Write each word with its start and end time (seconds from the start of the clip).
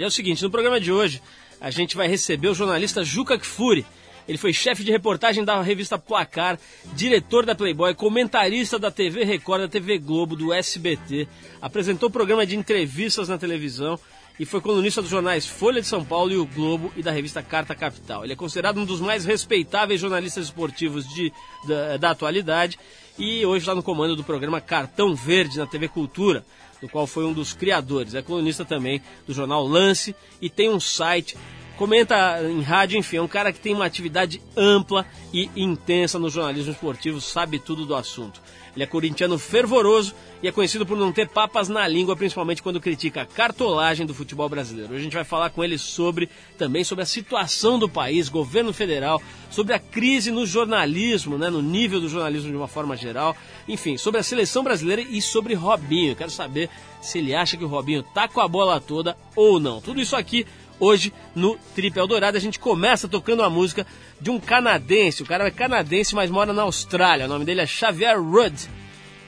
E 0.00 0.02
é 0.02 0.06
o 0.06 0.10
seguinte, 0.10 0.42
no 0.42 0.50
programa 0.50 0.80
de 0.80 0.90
hoje 0.90 1.20
a 1.60 1.70
gente 1.70 1.94
vai 1.94 2.08
receber 2.08 2.48
o 2.48 2.54
jornalista 2.54 3.04
Juca 3.04 3.38
Kfouri. 3.38 3.84
Ele 4.26 4.38
foi 4.38 4.50
chefe 4.50 4.82
de 4.82 4.90
reportagem 4.90 5.44
da 5.44 5.60
revista 5.60 5.98
Placar, 5.98 6.58
diretor 6.94 7.44
da 7.44 7.54
Playboy, 7.54 7.94
comentarista 7.94 8.78
da 8.78 8.90
TV 8.90 9.24
Record, 9.24 9.60
da 9.60 9.68
TV 9.68 9.98
Globo, 9.98 10.34
do 10.34 10.54
SBT, 10.54 11.28
apresentou 11.60 12.08
programa 12.08 12.46
de 12.46 12.56
entrevistas 12.56 13.28
na 13.28 13.36
televisão 13.36 14.00
e 14.38 14.46
foi 14.46 14.62
colunista 14.62 15.02
dos 15.02 15.10
jornais 15.10 15.46
Folha 15.46 15.82
de 15.82 15.86
São 15.86 16.02
Paulo 16.02 16.32
e 16.32 16.36
o 16.38 16.46
Globo 16.46 16.90
e 16.96 17.02
da 17.02 17.10
revista 17.10 17.42
Carta 17.42 17.74
Capital. 17.74 18.24
Ele 18.24 18.32
é 18.32 18.36
considerado 18.36 18.80
um 18.80 18.86
dos 18.86 19.02
mais 19.02 19.26
respeitáveis 19.26 20.00
jornalistas 20.00 20.46
esportivos 20.46 21.06
de, 21.06 21.30
da, 21.68 21.98
da 21.98 22.10
atualidade 22.12 22.78
e 23.18 23.44
hoje 23.44 23.64
está 23.64 23.74
no 23.74 23.82
comando 23.82 24.16
do 24.16 24.24
programa 24.24 24.62
Cartão 24.62 25.14
Verde 25.14 25.58
na 25.58 25.66
TV 25.66 25.88
Cultura, 25.88 26.42
do 26.80 26.88
qual 26.88 27.06
foi 27.06 27.24
um 27.24 27.32
dos 27.32 27.52
criadores. 27.52 28.14
É 28.14 28.22
colunista 28.22 28.64
também 28.64 29.02
do 29.26 29.32
jornal 29.32 29.66
Lance 29.66 30.14
e 30.40 30.48
tem 30.48 30.68
um 30.68 30.80
site 30.80 31.36
comenta 31.80 32.42
em 32.42 32.60
rádio, 32.60 32.98
enfim, 32.98 33.16
é 33.16 33.22
um 33.22 33.26
cara 33.26 33.50
que 33.50 33.58
tem 33.58 33.74
uma 33.74 33.86
atividade 33.86 34.38
ampla 34.54 35.06
e 35.32 35.50
intensa 35.56 36.18
no 36.18 36.28
jornalismo 36.28 36.72
esportivo, 36.72 37.22
sabe 37.22 37.58
tudo 37.58 37.86
do 37.86 37.94
assunto. 37.94 38.38
Ele 38.74 38.84
é 38.84 38.86
corintiano 38.86 39.38
fervoroso 39.38 40.14
e 40.42 40.48
é 40.48 40.52
conhecido 40.52 40.86
por 40.86 40.96
não 40.96 41.12
ter 41.12 41.28
papas 41.28 41.68
na 41.68 41.86
língua, 41.86 42.16
principalmente 42.16 42.62
quando 42.62 42.80
critica 42.80 43.22
a 43.22 43.26
cartolagem 43.26 44.06
do 44.06 44.14
futebol 44.14 44.48
brasileiro. 44.48 44.92
Hoje 44.92 45.00
a 45.00 45.04
gente 45.04 45.14
vai 45.14 45.24
falar 45.24 45.50
com 45.50 45.62
ele 45.62 45.76
sobre 45.76 46.28
também 46.56 46.84
sobre 46.84 47.02
a 47.02 47.06
situação 47.06 47.78
do 47.78 47.88
país, 47.88 48.28
governo 48.28 48.72
federal, 48.72 49.20
sobre 49.50 49.74
a 49.74 49.78
crise 49.78 50.30
no 50.30 50.46
jornalismo, 50.46 51.36
né, 51.36 51.50
no 51.50 51.60
nível 51.60 52.00
do 52.00 52.08
jornalismo 52.08 52.50
de 52.50 52.56
uma 52.56 52.68
forma 52.68 52.96
geral, 52.96 53.36
enfim, 53.68 53.96
sobre 53.96 54.20
a 54.20 54.22
seleção 54.22 54.62
brasileira 54.62 55.02
e 55.02 55.20
sobre 55.20 55.54
Robinho. 55.54 56.16
Quero 56.16 56.30
saber 56.30 56.70
se 57.00 57.18
ele 57.18 57.34
acha 57.34 57.56
que 57.56 57.64
o 57.64 57.68
Robinho 57.68 58.02
tá 58.02 58.28
com 58.28 58.40
a 58.40 58.48
bola 58.48 58.80
toda 58.80 59.16
ou 59.34 59.58
não. 59.58 59.80
Tudo 59.80 60.00
isso 60.00 60.16
aqui 60.16 60.46
hoje 60.80 61.12
no 61.34 61.56
Trip 61.74 61.96
Eldorado. 61.96 62.36
A 62.36 62.40
gente 62.40 62.58
começa 62.58 63.06
tocando 63.06 63.42
a 63.42 63.50
música 63.50 63.86
de 64.20 64.30
um 64.30 64.40
canadense. 64.40 65.22
O 65.22 65.26
cara 65.26 65.46
é 65.46 65.50
canadense, 65.50 66.14
mas 66.14 66.30
mora 66.30 66.52
na 66.52 66.62
Austrália. 66.62 67.26
O 67.26 67.28
nome 67.28 67.44
dele 67.44 67.60
é 67.60 67.66
Xavier 67.66 68.20
Rudd. 68.20 68.68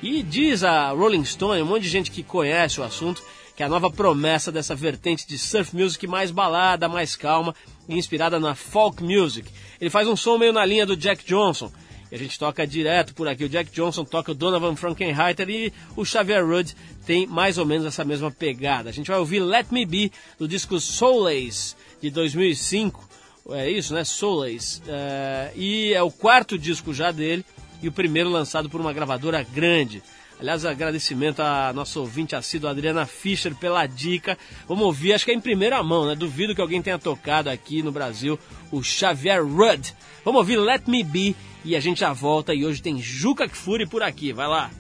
E 0.02 0.22
diz 0.22 0.64
a 0.64 0.90
Rolling 0.90 1.24
Stone, 1.24 1.62
um 1.62 1.66
monte 1.66 1.82
de 1.82 1.88
gente 1.88 2.10
que 2.10 2.24
conhece 2.24 2.80
o 2.80 2.82
assunto, 2.82 3.22
que 3.54 3.62
a 3.62 3.68
nova 3.68 3.88
promessa 3.88 4.50
dessa 4.50 4.74
vertente 4.74 5.28
de 5.28 5.38
surf 5.38 5.76
music 5.76 6.08
mais 6.08 6.32
balada, 6.32 6.88
mais 6.88 7.14
calma 7.14 7.54
e 7.88 7.96
inspirada 7.96 8.40
na 8.40 8.56
folk 8.56 9.00
music. 9.00 9.48
Ele 9.80 9.90
faz 9.90 10.08
um 10.08 10.16
som 10.16 10.38
meio 10.38 10.52
na 10.52 10.64
linha 10.64 10.84
do 10.84 10.96
Jack 10.96 11.24
Johnson. 11.24 11.70
E 12.10 12.14
a 12.14 12.18
gente 12.18 12.38
toca 12.38 12.66
direto 12.66 13.14
por 13.14 13.28
aqui. 13.28 13.44
O 13.44 13.48
Jack 13.48 13.70
Johnson 13.70 14.04
toca 14.04 14.32
o 14.32 14.34
Donovan 14.34 14.76
Frankenheiter 14.76 15.48
e 15.48 15.72
o 15.96 16.04
Xavier 16.04 16.44
Rudd 16.44 16.74
tem 17.04 17.26
mais 17.26 17.58
ou 17.58 17.66
menos 17.66 17.86
essa 17.86 18.04
mesma 18.04 18.30
pegada. 18.30 18.88
A 18.88 18.92
gente 18.92 19.08
vai 19.08 19.18
ouvir 19.18 19.40
Let 19.40 19.68
Me 19.70 19.84
Be 19.84 20.12
do 20.38 20.46
disco 20.48 20.78
Soulace 20.80 21.74
de 22.00 22.10
2005. 22.10 23.08
É 23.50 23.70
isso, 23.70 23.92
né? 23.92 24.04
Soulace. 24.04 24.80
É, 24.86 25.52
e 25.56 25.92
é 25.92 26.02
o 26.02 26.10
quarto 26.10 26.58
disco 26.58 26.94
já 26.94 27.10
dele 27.10 27.44
e 27.82 27.88
o 27.88 27.92
primeiro 27.92 28.30
lançado 28.30 28.70
por 28.70 28.80
uma 28.80 28.92
gravadora 28.92 29.42
grande. 29.42 30.02
Aliás, 30.38 30.64
agradecimento 30.64 31.40
à 31.40 31.72
nossa 31.72 32.00
ouvinte 32.00 32.34
assídua 32.34 32.70
Adriana 32.70 33.06
Fischer 33.06 33.54
pela 33.54 33.86
dica. 33.86 34.36
Vamos 34.66 34.84
ouvir, 34.84 35.12
acho 35.12 35.24
que 35.24 35.30
é 35.30 35.34
em 35.34 35.40
primeira 35.40 35.80
mão, 35.82 36.06
né? 36.06 36.16
Duvido 36.16 36.54
que 36.54 36.60
alguém 36.60 36.82
tenha 36.82 36.98
tocado 36.98 37.48
aqui 37.48 37.80
no 37.82 37.92
Brasil 37.92 38.38
o 38.70 38.82
Xavier 38.82 39.44
Rudd. 39.44 39.92
Vamos 40.24 40.40
ouvir 40.40 40.56
Let 40.56 40.88
Me 40.88 41.04
Be 41.04 41.36
e 41.64 41.76
a 41.76 41.80
gente 41.80 42.00
já 42.00 42.12
volta 42.12 42.52
e 42.52 42.64
hoje 42.64 42.82
tem 42.82 43.00
Juca 43.00 43.48
Kfouri 43.48 43.86
por 43.86 44.02
aqui. 44.02 44.32
Vai 44.32 44.48
lá. 44.48 44.70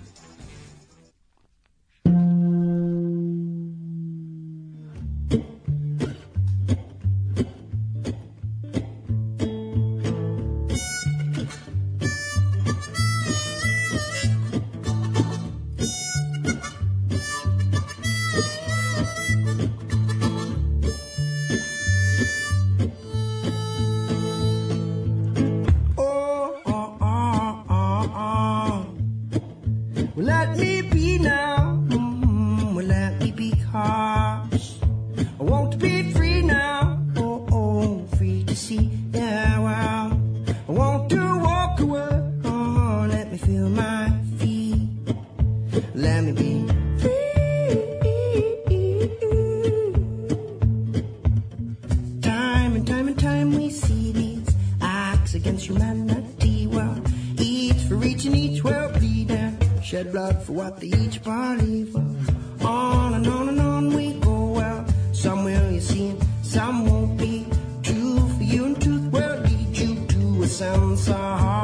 some 66.62 66.86
won't 66.86 67.18
be 67.18 67.44
true 67.82 68.20
for 68.34 68.44
you 68.44 68.66
and 68.66 68.80
truth 68.80 69.06
will 69.12 69.36
lead 69.46 69.76
you 69.76 70.06
to 70.06 70.44
a 70.44 70.46
sense 70.46 71.08
of 71.08 71.61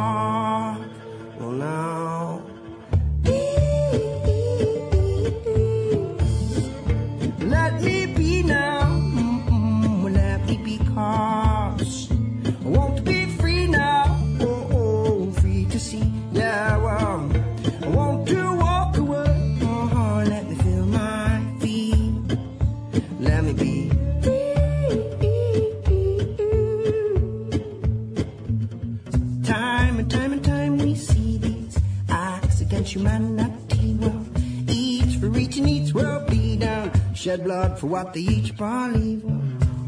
shed 37.29 37.45
blood 37.45 37.79
for 37.79 37.89
what 37.89 38.15
they 38.15 38.21
each 38.21 38.57
believe. 38.57 39.23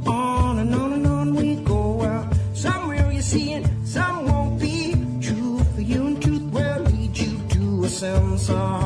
On 0.07 0.59
and 0.59 0.75
on 0.75 0.93
and 0.93 1.07
on 1.07 1.35
we 1.35 1.55
go. 1.65 1.93
Well, 1.93 2.29
some 2.53 2.89
will 2.89 3.11
you 3.11 3.23
see 3.23 3.55
it, 3.55 3.65
some 3.83 4.27
won't 4.27 4.61
be. 4.61 4.95
True 5.23 5.59
for 5.75 5.81
you 5.81 6.07
and 6.09 6.21
truth 6.21 6.43
will 6.53 6.83
lead 6.83 7.17
you 7.17 7.41
to 7.49 7.85
a 7.85 7.89
sense 7.89 8.51
of. 8.51 8.80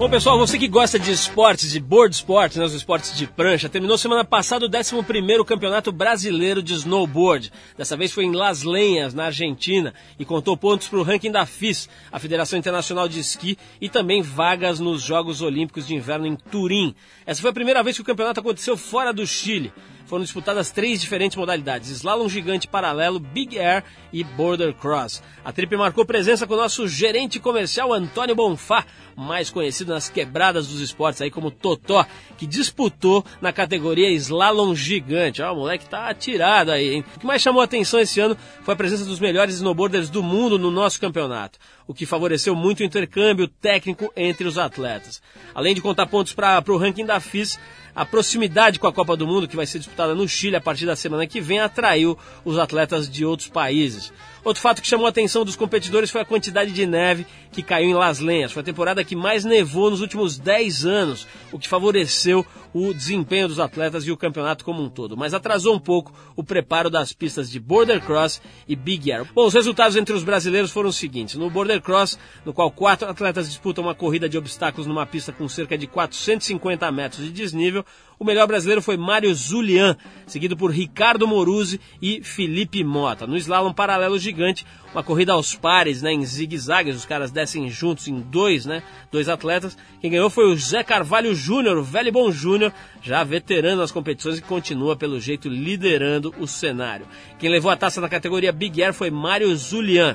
Bom, 0.00 0.08
pessoal, 0.08 0.38
você 0.38 0.58
que 0.58 0.66
gosta 0.66 0.98
de 0.98 1.12
esportes, 1.12 1.70
de 1.70 1.78
board 1.78 2.14
sports, 2.14 2.56
né, 2.56 2.64
os 2.64 2.72
esportes 2.72 3.14
de 3.14 3.26
prancha, 3.26 3.68
terminou 3.68 3.98
semana 3.98 4.24
passada 4.24 4.64
o 4.64 4.68
11º 4.70 5.44
Campeonato 5.44 5.92
Brasileiro 5.92 6.62
de 6.62 6.72
Snowboard. 6.72 7.52
Dessa 7.76 7.98
vez 7.98 8.10
foi 8.10 8.24
em 8.24 8.32
Las 8.32 8.62
Lenhas, 8.62 9.12
na 9.12 9.26
Argentina, 9.26 9.92
e 10.18 10.24
contou 10.24 10.56
pontos 10.56 10.88
para 10.88 10.98
o 10.98 11.02
ranking 11.02 11.30
da 11.30 11.44
FIS, 11.44 11.86
a 12.10 12.18
Federação 12.18 12.58
Internacional 12.58 13.10
de 13.10 13.20
Esqui, 13.20 13.58
e 13.78 13.90
também 13.90 14.22
vagas 14.22 14.80
nos 14.80 15.02
Jogos 15.02 15.42
Olímpicos 15.42 15.86
de 15.86 15.94
Inverno 15.94 16.26
em 16.26 16.34
Turim. 16.34 16.94
Essa 17.26 17.42
foi 17.42 17.50
a 17.50 17.52
primeira 17.52 17.82
vez 17.82 17.94
que 17.94 18.02
o 18.02 18.06
campeonato 18.06 18.40
aconteceu 18.40 18.78
fora 18.78 19.12
do 19.12 19.26
Chile. 19.26 19.70
Foram 20.10 20.24
disputadas 20.24 20.72
três 20.72 21.00
diferentes 21.00 21.36
modalidades: 21.36 21.88
slalom 21.88 22.28
gigante 22.28 22.66
paralelo, 22.66 23.20
big 23.20 23.56
air 23.56 23.84
e 24.12 24.24
border 24.24 24.74
cross. 24.74 25.22
A 25.44 25.52
Trip 25.52 25.76
marcou 25.76 26.04
presença 26.04 26.48
com 26.48 26.54
o 26.54 26.56
nosso 26.56 26.88
gerente 26.88 27.38
comercial 27.38 27.92
Antônio 27.92 28.34
Bonfá, 28.34 28.84
mais 29.16 29.50
conhecido 29.50 29.92
nas 29.92 30.08
quebradas 30.08 30.66
dos 30.66 30.80
esportes 30.80 31.20
aí 31.20 31.30
como 31.30 31.50
Totó, 31.50 32.06
que 32.36 32.46
disputou 32.46 33.24
na 33.40 33.52
categoria 33.52 34.10
slalom 34.10 34.74
gigante. 34.74 35.42
Ó, 35.42 35.52
o 35.52 35.56
moleque 35.56 35.88
tá 35.88 36.08
atirado 36.08 36.70
aí, 36.70 36.94
hein? 36.94 37.04
O 37.16 37.20
que 37.20 37.26
mais 37.26 37.42
chamou 37.42 37.62
atenção 37.62 38.00
esse 38.00 38.20
ano 38.20 38.36
foi 38.62 38.74
a 38.74 38.76
presença 38.76 39.04
dos 39.04 39.20
melhores 39.20 39.56
snowboarders 39.56 40.10
do 40.10 40.22
mundo 40.22 40.58
no 40.58 40.70
nosso 40.70 41.00
campeonato, 41.00 41.58
o 41.86 41.94
que 41.94 42.06
favoreceu 42.06 42.54
muito 42.54 42.80
o 42.80 42.84
intercâmbio 42.84 43.48
técnico 43.48 44.12
entre 44.16 44.46
os 44.46 44.58
atletas. 44.58 45.22
Além 45.54 45.74
de 45.74 45.80
contar 45.80 46.06
pontos 46.06 46.32
para 46.32 46.62
o 46.68 46.76
ranking 46.76 47.04
da 47.04 47.20
FIS, 47.20 47.58
a 47.94 48.04
proximidade 48.04 48.78
com 48.78 48.86
a 48.86 48.92
Copa 48.92 49.16
do 49.16 49.26
Mundo, 49.26 49.48
que 49.48 49.56
vai 49.56 49.66
ser 49.66 49.78
disputada 49.78 50.14
no 50.14 50.28
Chile 50.28 50.56
a 50.56 50.60
partir 50.60 50.86
da 50.86 50.96
semana 50.96 51.26
que 51.26 51.40
vem, 51.40 51.60
atraiu 51.60 52.16
os 52.44 52.58
atletas 52.58 53.08
de 53.08 53.24
outros 53.24 53.48
países. 53.48 54.12
Outro 54.44 54.62
fato 54.62 54.80
que 54.80 54.88
chamou 54.88 55.06
a 55.06 55.10
atenção 55.10 55.44
dos 55.44 55.56
competidores 55.56 56.10
foi 56.10 56.20
a 56.20 56.24
quantidade 56.24 56.72
de 56.72 56.86
neve 56.86 57.26
que 57.52 57.62
caiu 57.62 57.90
em 57.90 57.94
Las 57.94 58.20
Lenhas. 58.20 58.52
Foi 58.52 58.62
a 58.62 58.64
temporada 58.64 59.04
que 59.04 59.14
mais 59.14 59.44
nevou 59.44 59.90
nos 59.90 60.00
últimos 60.00 60.38
10 60.38 60.86
anos, 60.86 61.26
o 61.52 61.58
que 61.58 61.68
favoreceu 61.68 62.44
o 62.72 62.94
desempenho 62.94 63.48
dos 63.48 63.58
atletas 63.58 64.06
e 64.06 64.12
o 64.12 64.16
campeonato 64.16 64.64
como 64.64 64.82
um 64.82 64.88
todo, 64.88 65.16
mas 65.16 65.34
atrasou 65.34 65.74
um 65.74 65.78
pouco 65.78 66.12
o 66.36 66.44
preparo 66.44 66.88
das 66.88 67.12
pistas 67.12 67.50
de 67.50 67.58
Border 67.58 68.00
Cross 68.00 68.40
e 68.68 68.76
Big 68.76 69.10
Air. 69.10 69.26
Bom, 69.34 69.46
os 69.46 69.54
resultados 69.54 69.96
entre 69.96 70.14
os 70.14 70.22
brasileiros 70.22 70.70
foram 70.70 70.88
os 70.88 70.96
seguintes: 70.96 71.34
no 71.34 71.50
Border 71.50 71.82
Cross, 71.82 72.18
no 72.44 72.52
qual 72.52 72.70
quatro 72.70 73.08
atletas 73.08 73.48
disputam 73.48 73.84
uma 73.84 73.94
corrida 73.94 74.28
de 74.28 74.38
obstáculos 74.38 74.86
numa 74.86 75.06
pista 75.06 75.32
com 75.32 75.48
cerca 75.48 75.76
de 75.76 75.86
450 75.86 76.90
metros 76.92 77.24
de 77.24 77.32
desnível, 77.32 77.84
o 78.20 78.24
melhor 78.24 78.46
brasileiro 78.46 78.82
foi 78.82 78.98
Mário 78.98 79.34
Zulian, 79.34 79.96
seguido 80.26 80.54
por 80.54 80.70
Ricardo 80.70 81.26
Moruzzi 81.26 81.80
e 82.02 82.22
Felipe 82.22 82.84
Mota. 82.84 83.26
No 83.26 83.34
slalom 83.34 83.72
paralelo 83.72 84.18
gigante, 84.18 84.66
uma 84.92 85.02
corrida 85.02 85.32
aos 85.32 85.54
pares, 85.54 86.02
né, 86.02 86.12
em 86.12 86.22
zigue-zague, 86.22 86.90
os 86.90 87.06
caras 87.06 87.30
descem 87.30 87.70
juntos 87.70 88.08
em 88.08 88.20
dois, 88.20 88.66
né, 88.66 88.82
dois 89.10 89.26
atletas. 89.26 89.74
Quem 90.02 90.10
ganhou 90.10 90.28
foi 90.28 90.52
o 90.52 90.54
Zé 90.54 90.84
Carvalho 90.84 91.34
Júnior, 91.34 91.78
o 91.78 91.82
velho 91.82 92.12
bom 92.12 92.30
Júnior, 92.30 92.74
já 93.00 93.24
veterano 93.24 93.80
nas 93.80 93.90
competições 93.90 94.36
e 94.36 94.42
continua 94.42 94.94
pelo 94.96 95.18
jeito 95.18 95.48
liderando 95.48 96.34
o 96.38 96.46
cenário. 96.46 97.06
Quem 97.38 97.48
levou 97.48 97.70
a 97.70 97.76
taça 97.76 98.02
na 98.02 98.08
categoria 98.10 98.52
Big 98.52 98.82
Air 98.82 98.92
foi 98.92 99.10
Mário 99.10 99.56
Zulian. 99.56 100.14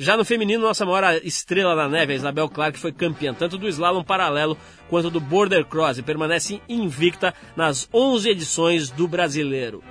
Já 0.00 0.16
no 0.16 0.24
feminino, 0.24 0.62
nossa 0.62 0.86
maior 0.86 1.20
estrela 1.24 1.74
na 1.74 1.88
neve, 1.88 2.12
a 2.12 2.16
Isabel 2.16 2.48
Clark, 2.48 2.78
foi 2.78 2.92
campeã 2.92 3.34
tanto 3.34 3.58
do 3.58 3.66
slalom 3.66 4.04
paralelo 4.04 4.56
quanto 4.88 5.10
do 5.10 5.18
border 5.18 5.64
cross 5.64 5.98
e 5.98 6.04
permanece 6.04 6.62
invicta 6.68 7.34
nas 7.56 7.88
11 7.92 8.30
edições 8.30 8.90
do 8.90 9.08
brasileiro. 9.08 9.82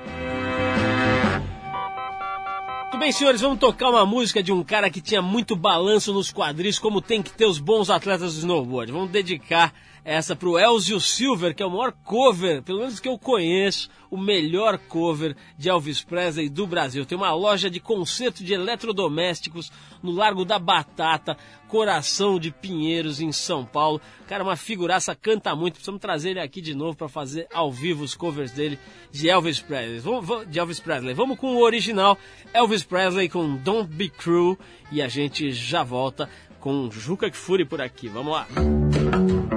Muito 2.83 2.99
bem, 2.99 3.11
senhores, 3.11 3.41
vamos 3.41 3.59
tocar 3.59 3.89
uma 3.89 4.05
música 4.05 4.41
de 4.41 4.53
um 4.53 4.63
cara 4.63 4.89
que 4.89 5.01
tinha 5.01 5.21
muito 5.21 5.57
balanço 5.57 6.13
nos 6.13 6.31
quadris, 6.31 6.79
como 6.79 7.01
tem 7.01 7.21
que 7.21 7.33
ter 7.33 7.45
os 7.45 7.59
bons 7.59 7.89
atletas 7.89 8.33
do 8.33 8.39
snowboard. 8.39 8.93
Vamos 8.93 9.11
dedicar 9.11 9.73
essa 10.07 10.37
pro 10.37 10.57
Elzio 10.57 11.01
Silver, 11.01 11.53
que 11.53 11.61
é 11.61 11.65
o 11.65 11.69
maior 11.69 11.91
cover, 11.91 12.63
pelo 12.63 12.79
menos 12.79 12.97
que 12.97 13.09
eu 13.09 13.19
conheço, 13.19 13.89
o 14.09 14.15
melhor 14.17 14.77
cover 14.77 15.35
de 15.57 15.67
Elvis 15.67 16.01
Presley 16.01 16.47
do 16.47 16.65
Brasil. 16.65 17.05
Tem 17.05 17.17
uma 17.17 17.33
loja 17.33 17.69
de 17.69 17.81
concerto 17.81 18.41
de 18.41 18.53
eletrodomésticos 18.53 19.69
no 20.01 20.11
Largo 20.11 20.45
da 20.45 20.57
Batata, 20.57 21.35
Coração 21.67 22.39
de 22.39 22.51
Pinheiros, 22.51 23.19
em 23.19 23.33
São 23.33 23.65
Paulo. 23.65 23.99
Cara, 24.27 24.45
uma 24.45 24.55
figuraça, 24.55 25.13
canta 25.13 25.53
muito. 25.53 25.73
Precisamos 25.73 25.99
trazer 25.99 26.29
ele 26.29 26.39
aqui 26.39 26.61
de 26.61 26.73
novo 26.73 26.95
para 26.95 27.09
fazer 27.09 27.45
ao 27.53 27.69
vivo 27.69 28.05
os 28.05 28.15
covers 28.15 28.53
dele 28.53 28.79
de 29.11 29.29
Elvis 29.29 29.59
Presley. 29.59 29.99
Vamos, 29.99 30.49
de 30.49 30.57
Elvis 30.57 30.79
Presley. 30.79 31.13
Vamos 31.13 31.37
com 31.37 31.53
o 31.53 31.61
original 31.61 32.17
Elvis 32.53 32.83
Presley 32.83 33.27
com 33.27 33.57
Don't 33.57 33.93
Be 33.93 34.07
Cruel 34.07 34.57
e 34.89 35.01
a 35.01 35.09
gente 35.09 35.51
já 35.51 35.83
volta 35.83 36.29
com 36.61 36.89
Juca 36.89 37.29
Fury 37.33 37.65
por 37.65 37.81
aqui. 37.81 38.07
Vamos 38.07 38.31
lá. 38.31 38.47
You 39.17 39.56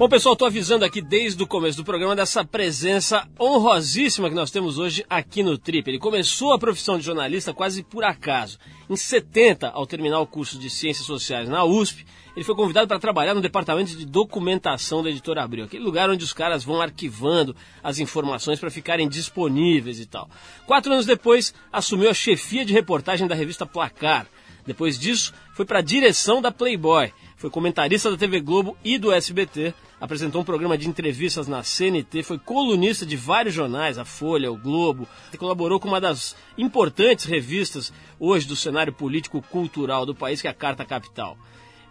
Bom, 0.00 0.08
pessoal, 0.08 0.32
estou 0.32 0.48
avisando 0.48 0.82
aqui 0.82 1.02
desde 1.02 1.42
o 1.42 1.46
começo 1.46 1.76
do 1.76 1.84
programa 1.84 2.16
dessa 2.16 2.42
presença 2.42 3.28
honrosíssima 3.38 4.30
que 4.30 4.34
nós 4.34 4.50
temos 4.50 4.78
hoje 4.78 5.04
aqui 5.10 5.42
no 5.42 5.58
Trip. 5.58 5.86
Ele 5.90 5.98
começou 5.98 6.54
a 6.54 6.58
profissão 6.58 6.96
de 6.96 7.04
jornalista 7.04 7.52
quase 7.52 7.82
por 7.82 8.02
acaso. 8.02 8.58
Em 8.88 8.96
70, 8.96 9.68
ao 9.68 9.86
terminar 9.86 10.18
o 10.20 10.26
curso 10.26 10.58
de 10.58 10.70
Ciências 10.70 11.04
Sociais 11.04 11.50
na 11.50 11.64
USP, 11.64 12.06
ele 12.34 12.46
foi 12.46 12.54
convidado 12.54 12.88
para 12.88 12.98
trabalhar 12.98 13.34
no 13.34 13.42
departamento 13.42 13.94
de 13.94 14.06
documentação 14.06 15.02
da 15.02 15.10
editora 15.10 15.42
Abril, 15.42 15.66
aquele 15.66 15.84
lugar 15.84 16.08
onde 16.08 16.24
os 16.24 16.32
caras 16.32 16.64
vão 16.64 16.80
arquivando 16.80 17.54
as 17.82 17.98
informações 17.98 18.58
para 18.58 18.70
ficarem 18.70 19.06
disponíveis 19.06 20.00
e 20.00 20.06
tal. 20.06 20.30
Quatro 20.66 20.90
anos 20.94 21.04
depois, 21.04 21.52
assumiu 21.70 22.08
a 22.08 22.14
chefia 22.14 22.64
de 22.64 22.72
reportagem 22.72 23.28
da 23.28 23.34
revista 23.34 23.66
Placar. 23.66 24.26
Depois 24.66 24.98
disso, 24.98 25.32
foi 25.54 25.64
para 25.64 25.78
a 25.78 25.82
direção 25.82 26.40
da 26.40 26.50
Playboy. 26.50 27.12
Foi 27.36 27.48
comentarista 27.48 28.10
da 28.10 28.18
TV 28.18 28.40
Globo 28.40 28.76
e 28.84 28.98
do 28.98 29.10
SBT, 29.10 29.72
apresentou 29.98 30.42
um 30.42 30.44
programa 30.44 30.76
de 30.76 30.86
entrevistas 30.86 31.48
na 31.48 31.62
CNT, 31.62 32.22
foi 32.22 32.38
colunista 32.38 33.06
de 33.06 33.16
vários 33.16 33.54
jornais, 33.54 33.96
a 33.96 34.04
Folha, 34.04 34.52
o 34.52 34.58
Globo, 34.58 35.08
e 35.32 35.38
colaborou 35.38 35.80
com 35.80 35.88
uma 35.88 36.00
das 36.00 36.36
importantes 36.58 37.24
revistas 37.24 37.92
hoje 38.18 38.46
do 38.46 38.54
cenário 38.54 38.92
político-cultural 38.92 40.04
do 40.04 40.14
país, 40.14 40.42
que 40.42 40.48
é 40.48 40.50
a 40.50 40.54
Carta 40.54 40.84
Capital. 40.84 41.38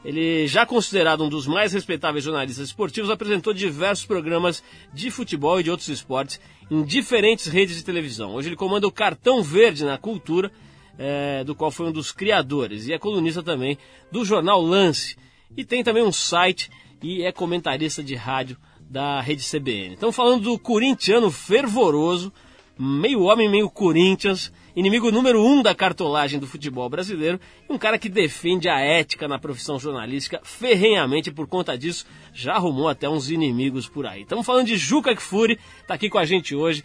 Ele, 0.04 0.48
já 0.48 0.66
considerado 0.66 1.24
um 1.24 1.30
dos 1.30 1.46
mais 1.46 1.74
respeitáveis 1.74 2.24
jornalistas 2.24 2.68
esportivos, 2.68 3.10
apresentou 3.10 3.54
diversos 3.54 4.06
programas 4.06 4.64
de 4.94 5.12
futebol 5.12 5.60
e 5.60 5.64
de 5.64 5.72
outros 5.72 5.90
esportes 5.90 6.40
em 6.72 6.84
diferentes 6.84 7.48
redes 7.48 7.76
de 7.76 7.84
televisão. 7.84 8.34
Hoje 8.34 8.50
ele 8.50 8.56
comanda 8.56 8.88
o 8.88 8.92
Cartão 8.92 9.44
Verde 9.44 9.84
na 9.84 9.98
Cultura, 9.98 10.52
é, 11.00 11.46
do 11.46 11.56
qual 11.56 11.72
foi 11.72 11.88
um 11.88 11.92
dos 11.94 12.12
criadores, 12.12 12.88
e 12.88 12.94
é 12.94 13.00
colunista 13.00 13.42
também 13.42 13.78
do 14.12 14.26
jornal 14.26 14.62
Lance. 14.62 15.16
E 15.56 15.64
tem 15.64 15.84
também 15.84 16.04
um 16.04 16.12
site 16.12 16.70
e 17.02 17.24
é 17.24 17.32
comentarista 17.32 18.04
de 18.04 18.14
rádio 18.16 18.58
da 18.82 19.22
rede 19.22 19.44
CBN. 19.44 19.94
Estamos 19.94 20.16
falando 20.16 20.44
do 20.44 20.60
corintiano 20.60 21.32
fervoroso, 21.32 22.34
meio 22.78 23.22
homem, 23.22 23.50
meio 23.50 23.70
Corinthians, 23.70 24.52
inimigo 24.76 25.12
número 25.12 25.44
um 25.44 25.62
da 25.62 25.74
cartolagem 25.74 26.40
do 26.40 26.48
futebol 26.48 26.90
brasileiro, 26.90 27.40
e 27.70 27.74
um 27.74 27.78
cara 27.78 27.98
que 27.98 28.10
defende 28.10 28.68
a 28.68 28.80
ética 28.80 29.28
na 29.28 29.40
profissão 29.40 29.80
jornalística 29.80 30.42
ferrenhamente 30.44 31.32
por 31.32 31.48
conta 31.48 31.78
disso 31.78 32.06
já 32.34 32.54
arrumou 32.54 32.88
até 32.88 33.08
uns 33.10 33.30
inimigos 33.30 33.88
por 33.88 34.06
aí. 34.06 34.24
Estamos 34.24 34.46
falando 34.46 34.68
de 34.68 34.78
Juca 34.78 35.16
Kfouri, 35.16 35.60
está 35.82 35.94
aqui 35.94 36.10
com 36.10 36.18
a 36.18 36.26
gente 36.26 36.56
hoje. 36.56 36.84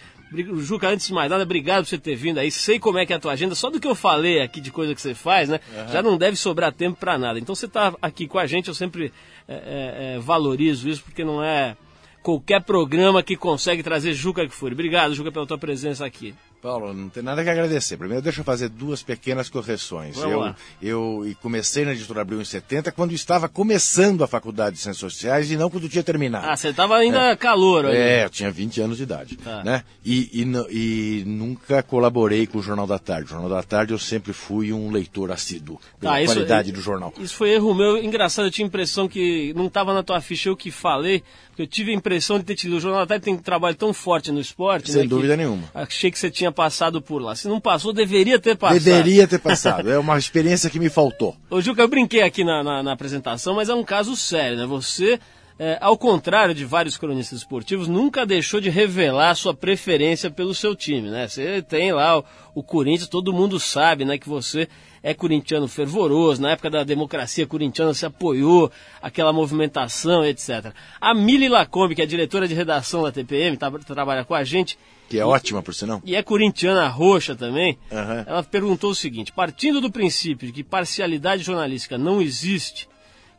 Juca, 0.59 0.88
antes 0.88 1.07
de 1.07 1.12
mais 1.12 1.31
nada, 1.31 1.43
obrigado 1.45 1.85
por 1.85 1.88
você 1.88 1.99
ter 1.99 2.16
vindo 2.16 2.38
aí. 2.38 2.50
Sei 2.50 2.78
como 2.78 2.99
é 2.99 3.07
que 3.07 3.12
é 3.12 3.16
a 3.16 3.21
tua 3.21 3.33
agenda, 3.33 3.54
só 3.54 3.71
do 3.71 3.78
que 3.78 3.87
eu 3.87 3.95
falei 3.95 4.40
aqui 4.40 4.61
de 4.61 4.71
coisa 4.71 4.95
que 4.95 5.00
você 5.00 5.14
faz, 5.14 5.49
né? 5.49 5.61
Uhum. 5.73 5.93
Já 5.93 6.02
não 6.02 6.16
deve 6.16 6.37
sobrar 6.37 6.73
tempo 6.73 6.99
para 6.99 7.16
nada. 7.16 7.38
Então 7.38 7.54
você 7.54 7.66
está 7.66 7.95
aqui 8.02 8.26
com 8.26 8.38
a 8.38 8.47
gente, 8.47 8.69
eu 8.69 8.75
sempre 8.75 9.12
é, 9.47 9.54
é, 9.54 10.14
é, 10.16 10.19
valorizo 10.19 10.88
isso, 10.88 11.02
porque 11.02 11.25
não 11.25 11.43
é 11.43 11.76
qualquer 12.23 12.62
programa 12.62 13.23
que 13.23 13.37
consegue 13.37 13.83
trazer 13.83 14.14
Juca 14.14 14.47
Kfouri. 14.47 14.75
Obrigado, 14.75 15.14
Juca, 15.14 15.31
pela 15.31 15.47
tua 15.47 15.59
presença 15.59 16.04
aqui. 16.04 16.35
Paulo, 16.64 16.94
não 16.94 17.11
tem 17.11 17.23
nada 17.23 17.44
que 17.44 17.50
agradecer. 17.50 17.99
Primeiro, 17.99 18.23
deixa 18.23 18.40
eu 18.40 18.44
fazer 18.44 18.71
duas 18.71 19.02
pequenas 19.02 19.50
correções. 19.50 20.16
Vamos 20.16 20.54
eu, 20.80 21.26
eu 21.26 21.37
comecei 21.42 21.85
na 21.85 21.92
Editora 21.92 22.23
Abril 22.23 22.40
em 22.40 22.44
70, 22.44 22.90
quando 22.90 23.12
estava 23.12 23.50
começando 23.50 24.25
a 24.25 24.26
Faculdade 24.26 24.76
de 24.76 24.80
Ciências 24.80 25.12
Sociais 25.12 25.50
e 25.50 25.59
não 25.59 25.68
quando 25.68 25.90
tinha 25.90 26.02
terminado. 26.02 26.49
Ah, 26.49 26.56
você 26.56 26.68
estava 26.68 26.97
ainda 26.97 27.33
é. 27.33 27.37
calor. 27.37 27.85
Aí. 27.85 27.94
É, 27.94 28.25
eu 28.25 28.30
tinha 28.30 28.50
20 28.50 28.80
anos 28.80 28.97
de 28.97 29.02
idade. 29.02 29.37
Tá. 29.37 29.62
Né? 29.62 29.85
E, 30.02 30.30
e, 30.33 31.21
e, 31.21 31.25
nunca 31.26 31.83
colaborei 31.83 32.47
com 32.47 32.56
o 32.56 32.62
Jornal 32.62 32.87
da 32.87 32.99
Tarde. 32.99 33.26
O 33.26 33.28
Jornal 33.28 33.50
da 33.50 33.62
Tarde 33.62 33.92
eu 33.92 33.99
sempre 33.99 34.33
fui 34.33 34.73
um 34.73 34.90
leitor 34.90 35.30
assíduo 35.30 35.78
pela 36.00 36.23
isso- 36.23 36.33
qualidade 36.33 36.73
do 36.73 36.80
jornal. 36.80 37.12
Isso 37.18 37.35
foi 37.35 37.50
erro 37.50 37.75
meu. 37.75 38.02
Engraçado, 38.02 38.47
eu 38.47 38.50
tinha 38.50 38.64
a 38.64 38.68
impressão 38.68 39.06
que 39.06 39.52
não 39.54 39.66
estava 39.66 39.92
na 39.92 40.02
tua 40.02 40.18
ficha 40.23 40.49
eu 40.49 40.56
que 40.56 40.71
falei, 40.71 41.23
porque 41.55 41.63
eu 41.63 41.67
tive 41.69 41.93
a 41.93 41.95
impressão 41.95 42.37
de 42.37 42.45
ter 42.45 42.57
tido. 42.57 42.75
O 42.77 42.81
Jornal 42.81 43.03
da 43.03 43.07
Tarde 43.07 43.25
tem 43.27 43.35
um 43.35 43.39
trabalho 43.39 43.77
tão 43.77 43.95
forte 43.95 44.33
no 44.33 44.41
esporte. 44.41 44.91
Sem 44.91 45.03
né, 45.03 45.09
dúvida 45.09 45.37
nenhuma. 45.37 45.63
Achei 45.73 46.11
que 46.11 46.19
você 46.19 46.29
tinha 46.29 46.51
passado 46.51 47.01
por 47.01 47.23
lá. 47.23 47.37
Se 47.37 47.47
não 47.47 47.61
passou, 47.61 47.93
deveria 47.93 48.41
ter 48.41 48.57
passado. 48.57 48.83
Deveria 48.83 49.29
ter 49.29 49.39
passado. 49.39 49.89
É 49.89 49.97
uma 49.97 50.19
experiência 50.19 50.69
que 50.69 50.81
me 50.81 50.91
faltou. 50.91 51.37
Ô, 51.49 51.61
Juca, 51.61 51.81
eu 51.81 51.87
brinquei 51.89 52.23
aqui 52.23 52.43
na, 52.43 52.65
na- 52.65 52.83
na 52.83 52.93
apresentação, 52.93 53.55
mas 53.55 53.69
é 53.69 53.75
um 53.75 53.85
caso 53.85 54.17
sério, 54.17 54.59
né? 54.59 54.67
Você, 54.67 55.21
é, 55.57 55.79
ao 55.81 55.97
contrário 55.97 56.53
de 56.57 56.65
vários 56.65 56.97
cronistas 56.97 57.39
esportivos, 57.39 57.87
nunca 57.87 58.27
deixou 58.27 58.61
de 58.61 58.69
revelar 58.69 59.31
a 59.31 59.35
sua 59.37 59.55
preferência 59.55 60.33
pelo 60.33 60.53
seu 60.55 60.75
time, 60.75 61.09
né? 61.09 61.29
Você 61.29 61.63
tem 61.63 61.93
lá 61.93 62.19
o, 62.19 62.25
o 62.57 62.63
Corinthians, 62.65 63.09
todo 63.09 63.33
mundo 63.33 63.61
sabe, 63.61 64.05
né, 64.05 64.19
que 64.19 64.29
você 64.29 64.69
é 65.07 65.13
corintiano 65.13 65.69
fervoroso, 65.69 66.41
na 66.41 66.53
época 66.53 66.71
da 66.71 66.83
democracia 66.83 67.47
corintiana 67.47 67.93
se 67.93 68.07
apoiou 68.07 68.73
aquela 69.03 69.35
movimentação, 69.35 70.25
etc. 70.25 70.73
A 71.01 71.13
Mili 71.15 71.47
Lacombe, 71.49 71.95
que 71.95 72.01
é 72.01 72.07
diretora 72.07 72.49
de 72.49 72.55
redação 72.55 73.03
da 73.03 73.13
TPM, 73.13 73.55
tá, 73.59 73.71
trabalha 73.71 74.25
com 74.25 74.35
a 74.35 74.43
gente, 74.43 74.79
Que 75.11 75.19
é 75.19 75.25
ótima, 75.27 75.63
por 75.63 75.75
sinal. 75.75 76.01
e 76.07 76.17
é 76.17 76.23
corintiana 76.23 76.89
roxa 76.89 77.37
também, 77.37 77.79
Aham. 77.93 78.25
ela 78.27 78.43
perguntou 78.43 78.91
o 78.91 78.95
seguinte: 78.95 79.31
partindo 79.31 79.79
do 79.81 79.93
princípio 79.93 80.47
de 80.49 80.53
que 80.55 80.65
parcialidade 80.65 81.43
jornalística 81.43 81.99
não 81.99 82.23
existe, 82.23 82.89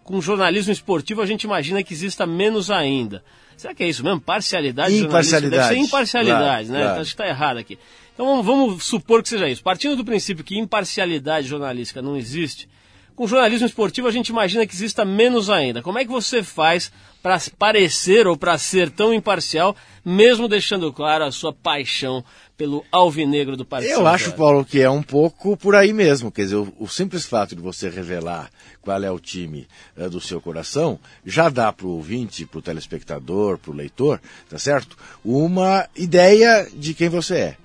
com 0.04 0.22
jornalismo 0.22 0.72
esportivo 0.72 1.20
a 1.22 1.26
gente 1.26 1.46
imagina 1.46 1.82
que 1.82 1.96
exista 1.96 2.28
menos 2.28 2.70
ainda. 2.70 3.24
Será 3.58 3.74
que 3.74 3.84
é 3.84 3.88
isso 3.88 4.04
mesmo? 4.04 4.22
Parcialidade 4.22 5.00
jornalística? 5.00 5.40
Deve 5.42 5.48
Imparcialidade. 5.56 5.74
ser 5.80 5.88
imparcialidade, 5.88 6.68
Claro, 6.68 6.80
né? 6.80 6.86
claro. 6.86 7.02
Acho 7.02 7.16
que 7.16 7.22
está 7.22 7.28
errado 7.28 7.58
aqui. 7.58 7.80
Então 8.16 8.42
vamos, 8.42 8.84
supor 8.86 9.22
que 9.22 9.30
seja 9.30 9.48
isso. 9.48 9.62
Partindo 9.62 9.96
do 9.96 10.04
princípio 10.04 10.44
que 10.44 10.58
imparcialidade 10.58 11.48
jornalística 11.48 12.02
não 12.02 12.18
existe, 12.18 12.68
com 13.14 13.28
jornalismo 13.28 13.68
esportivo 13.68 14.08
a 14.08 14.12
gente 14.12 14.30
imagina 14.30 14.66
que 14.66 14.74
exista 14.74 15.06
menos 15.06 15.50
ainda. 15.50 15.82
Como 15.82 16.00
é 16.00 16.04
que 16.04 16.12
você 16.12 16.42
faz 16.42 16.92
para 17.22 17.42
parecer 17.58 18.28
ou 18.28 18.38
para 18.38 18.58
ser 18.58 18.90
tão 18.92 19.14
imparcial, 19.14 19.76
mesmo 20.04 20.48
deixando 20.48 20.94
claro 20.94 21.24
a 21.24 21.32
sua 21.32 21.52
paixão 21.52 22.24
pelo 22.56 22.86
alvinegro 22.92 23.58
do 23.58 23.66
Partido 23.66 23.92
Eu 23.92 24.08
acho, 24.08 24.32
Paulo, 24.34 24.64
que 24.64 24.82
é 24.82 24.90
um 24.90 25.02
pouco 25.02 25.58
por 25.58 25.76
aí 25.76 25.92
mesmo. 25.92 26.32
Quer 26.32 26.44
dizer, 26.44 26.58
o, 26.58 26.74
o 26.80 26.88
simples 26.88 27.26
fato 27.26 27.56
de 27.56 27.62
você 27.62 27.90
revelar 27.90 28.50
qual 28.82 29.04
é 29.04 29.12
o 29.12 29.20
time 29.20 29.68
eh, 29.98 30.08
do 30.08 30.22
seu 30.22 30.40
coração 30.40 31.00
já 31.26 31.50
dá 31.50 31.74
para 31.74 31.88
o 31.88 31.96
ouvinte, 31.96 32.46
para 32.46 32.60
o 32.60 32.62
telespectador, 32.62 33.58
para 33.58 33.72
o 33.72 33.76
leitor, 33.76 34.22
tá 34.50 34.60
certo? 34.60 34.96
Uma 35.24 35.88
ideia 35.96 36.70
de 36.74 36.94
quem 36.94 37.10
você 37.10 37.36
é. 37.36 37.65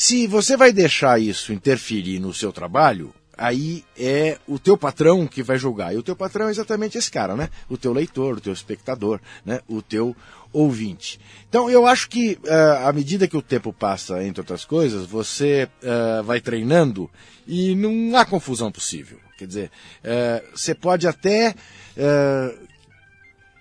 Se 0.00 0.28
você 0.28 0.56
vai 0.56 0.72
deixar 0.72 1.20
isso 1.20 1.52
interferir 1.52 2.20
no 2.20 2.32
seu 2.32 2.52
trabalho, 2.52 3.12
aí 3.36 3.84
é 3.98 4.38
o 4.46 4.56
teu 4.56 4.78
patrão 4.78 5.26
que 5.26 5.42
vai 5.42 5.58
julgar. 5.58 5.92
E 5.92 5.96
o 5.96 6.04
teu 6.04 6.14
patrão 6.14 6.46
é 6.46 6.52
exatamente 6.52 6.96
esse 6.96 7.10
cara, 7.10 7.34
né? 7.34 7.48
O 7.68 7.76
teu 7.76 7.92
leitor, 7.92 8.36
o 8.36 8.40
teu 8.40 8.52
espectador, 8.52 9.20
né? 9.44 9.60
O 9.66 9.82
teu 9.82 10.14
ouvinte. 10.52 11.18
Então 11.48 11.68
eu 11.68 11.84
acho 11.84 12.08
que 12.08 12.38
eh, 12.44 12.82
à 12.84 12.92
medida 12.92 13.26
que 13.26 13.36
o 13.36 13.42
tempo 13.42 13.72
passa, 13.72 14.22
entre 14.22 14.40
outras 14.40 14.64
coisas, 14.64 15.04
você 15.04 15.68
eh, 15.82 16.22
vai 16.24 16.40
treinando 16.40 17.10
e 17.44 17.74
não 17.74 18.16
há 18.16 18.24
confusão 18.24 18.70
possível. 18.70 19.18
Quer 19.36 19.48
dizer, 19.48 19.70
eh, 20.04 20.44
você 20.54 20.76
pode 20.76 21.08
até 21.08 21.56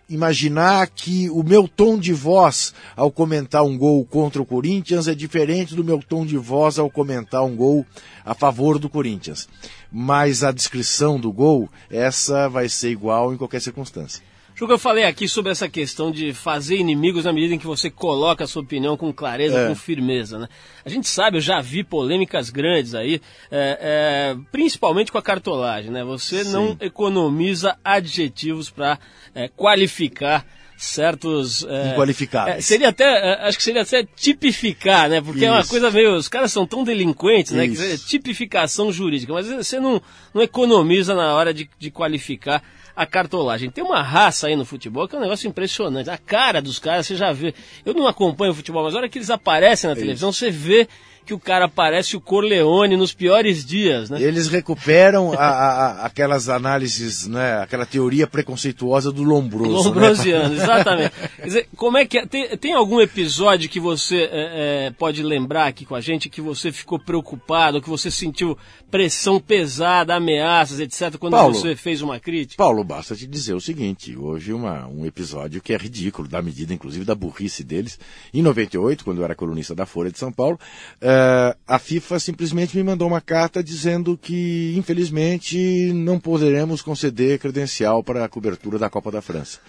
imaginar 0.09 0.87
que 0.87 1.29
o 1.29 1.43
meu 1.43 1.67
tom 1.67 1.97
de 1.97 2.13
voz 2.13 2.73
ao 2.95 3.11
comentar 3.11 3.63
um 3.63 3.77
gol 3.77 4.05
contra 4.05 4.41
o 4.41 4.45
Corinthians 4.45 5.07
é 5.07 5.15
diferente 5.15 5.75
do 5.75 5.83
meu 5.83 5.99
tom 5.99 6.25
de 6.25 6.37
voz 6.37 6.79
ao 6.79 6.89
comentar 6.89 7.43
um 7.43 7.55
gol 7.55 7.85
a 8.25 8.33
favor 8.33 8.79
do 8.79 8.89
Corinthians. 8.89 9.47
Mas 9.91 10.43
a 10.43 10.51
descrição 10.51 11.19
do 11.19 11.31
gol, 11.31 11.69
essa 11.89 12.47
vai 12.47 12.69
ser 12.69 12.89
igual 12.89 13.33
em 13.33 13.37
qualquer 13.37 13.61
circunstância. 13.61 14.26
Juca, 14.59 14.73
eu 14.73 14.79
falei 14.79 15.03
aqui 15.03 15.27
sobre 15.27 15.51
essa 15.51 15.69
questão 15.69 16.11
de 16.11 16.33
fazer 16.33 16.77
inimigos 16.77 17.25
na 17.25 17.31
medida 17.31 17.53
em 17.53 17.59
que 17.59 17.67
você 17.67 17.91
coloca 17.91 18.43
a 18.43 18.47
sua 18.47 18.63
opinião 18.63 18.97
com 18.97 19.13
clareza, 19.13 19.59
É. 19.59 19.67
com 19.67 19.75
firmeza, 19.75 20.39
né? 20.39 20.47
A 20.83 20.89
gente 20.89 21.07
sabe, 21.07 21.37
eu 21.37 21.41
já 21.41 21.61
vi 21.61 21.83
polêmicas 21.83 22.49
grandes 22.49 22.95
aí, 22.95 23.21
é, 23.51 23.77
é, 23.79 24.37
principalmente 24.51 25.11
com 25.11 25.17
a 25.19 25.21
cartolagem, 25.21 25.91
né? 25.91 26.03
Você 26.03 26.43
não 26.45 26.75
economiza 26.81 27.77
adjetivos 27.83 28.71
para 28.71 28.97
qualificar 29.55 30.43
certos... 30.75 31.63
é, 31.67 31.91
Inqualificáveis. 31.91 32.57
é, 32.57 32.61
seria 32.61 32.89
até, 32.89 33.03
é, 33.05 33.47
acho 33.47 33.57
que 33.59 33.63
seria 33.63 33.83
até 33.83 34.03
tipificar, 34.15 35.07
né? 35.07 35.21
Porque 35.21 35.45
é 35.45 35.51
uma 35.51 35.61
Isso. 35.61 35.69
coisa 35.69 35.91
meio, 35.91 36.15
os 36.15 36.27
caras 36.27 36.51
são 36.51 36.65
tão 36.65 36.83
delinquentes, 36.83 37.51
né? 37.51 37.67
Que 37.67 37.73
Isso. 37.73 37.83
é 37.83 37.97
tipificação 37.97 38.91
jurídica, 38.91 39.33
mas 39.33 39.47
você 39.47 39.79
não, 39.79 40.01
não 40.33 40.41
economiza 40.41 41.13
na 41.13 41.33
hora 41.35 41.53
de, 41.53 41.69
de 41.77 41.91
qualificar 41.91 42.63
a 42.97 43.05
cartolagem. 43.05 43.69
Tem 43.69 43.83
uma 43.83 44.01
raça 44.01 44.47
aí 44.47 44.55
no 44.55 44.65
futebol 44.65 45.07
que 45.07 45.15
é 45.15 45.19
um 45.19 45.21
negócio 45.21 45.47
impressionante. 45.47 46.09
A 46.09 46.17
cara 46.17 46.59
dos 46.59 46.79
caras, 46.79 47.05
você 47.05 47.15
já 47.15 47.31
vê. 47.31 47.53
Eu 47.85 47.93
não 47.93 48.07
acompanho 48.07 48.51
o 48.51 48.55
futebol, 48.55 48.83
mas 48.83 48.93
na 48.93 48.99
hora 49.01 49.07
que 49.07 49.19
eles 49.19 49.29
aparecem 49.29 49.87
na 49.87 49.95
televisão, 49.95 50.33
você 50.33 50.49
vê 50.49 50.87
que 51.27 51.33
o 51.33 51.39
cara 51.39 51.67
parece 51.67 52.15
o 52.15 52.21
Corleone 52.21 52.95
nos 52.95 53.13
piores 53.13 53.65
dias, 53.65 54.09
né? 54.09 54.21
Eles 54.21 54.47
recuperam 54.47 55.33
a, 55.33 55.45
a, 55.45 56.05
aquelas 56.05 56.47
análises, 56.47 57.27
né, 57.27 57.59
aquela 57.61 57.85
teoria 57.85 58.25
preconceituosa 58.25 59.11
do 59.11 59.23
Lombroso. 59.23 59.89
Lombrosiano, 59.89 60.55
né? 60.55 60.63
exatamente. 60.63 61.11
Quer 61.35 61.45
dizer, 61.45 61.69
como 61.75 61.97
é 61.97 62.05
que 62.05 62.19
é? 62.19 62.25
Tem, 62.25 62.57
tem 62.57 62.73
algum 62.73 63.01
episódio 63.01 63.69
que 63.69 63.79
você 63.79 64.21
é, 64.21 64.87
é, 64.87 64.91
pode 64.97 65.21
lembrar 65.21 65.67
aqui 65.67 65.85
com 65.85 65.95
a 65.95 66.01
gente 66.01 66.29
que 66.29 66.39
você 66.39 66.71
ficou 66.71 66.97
preocupado, 66.97 67.81
que 67.81 67.89
você 67.89 68.09
sentiu 68.09 68.57
pressão 68.89 69.37
pesada, 69.37 70.15
ameaças, 70.15 70.79
etc., 70.79 71.17
quando 71.17 71.33
Paulo, 71.33 71.53
você 71.53 71.75
fez 71.75 72.01
uma 72.01 72.21
crítica? 72.21 72.63
Paulo, 72.63 72.85
basta 72.85 73.17
te 73.17 73.27
dizer 73.27 73.53
o 73.53 73.59
seguinte: 73.59 74.15
houve 74.15 74.53
uma, 74.53 74.87
um 74.87 75.05
episódio 75.05 75.61
que 75.61 75.73
é 75.73 75.77
ridículo, 75.77 76.27
da 76.27 76.41
medida, 76.41 76.73
inclusive, 76.73 77.03
da 77.03 77.13
burrice 77.13 77.65
deles. 77.65 77.99
Em 78.33 78.41
98, 78.41 79.03
quando 79.03 79.17
eu 79.17 79.25
era 79.25 79.35
colunista 79.35 79.75
da 79.75 79.85
Folha 79.85 80.09
de 80.09 80.17
São 80.17 80.31
Paulo, 80.31 80.57
uh, 81.17 81.57
a 81.67 81.79
FIFA 81.79 82.19
simplesmente 82.19 82.77
me 82.77 82.83
mandou 82.83 83.07
uma 83.07 83.21
carta 83.21 83.63
dizendo 83.63 84.17
que, 84.17 84.73
infelizmente, 84.77 85.91
não 85.93 86.19
poderemos 86.19 86.81
conceder 86.81 87.39
credencial 87.39 88.03
para 88.03 88.23
a 88.23 88.29
cobertura 88.29 88.77
da 88.77 88.89
Copa 88.89 89.11
da 89.11 89.21
França. 89.21 89.59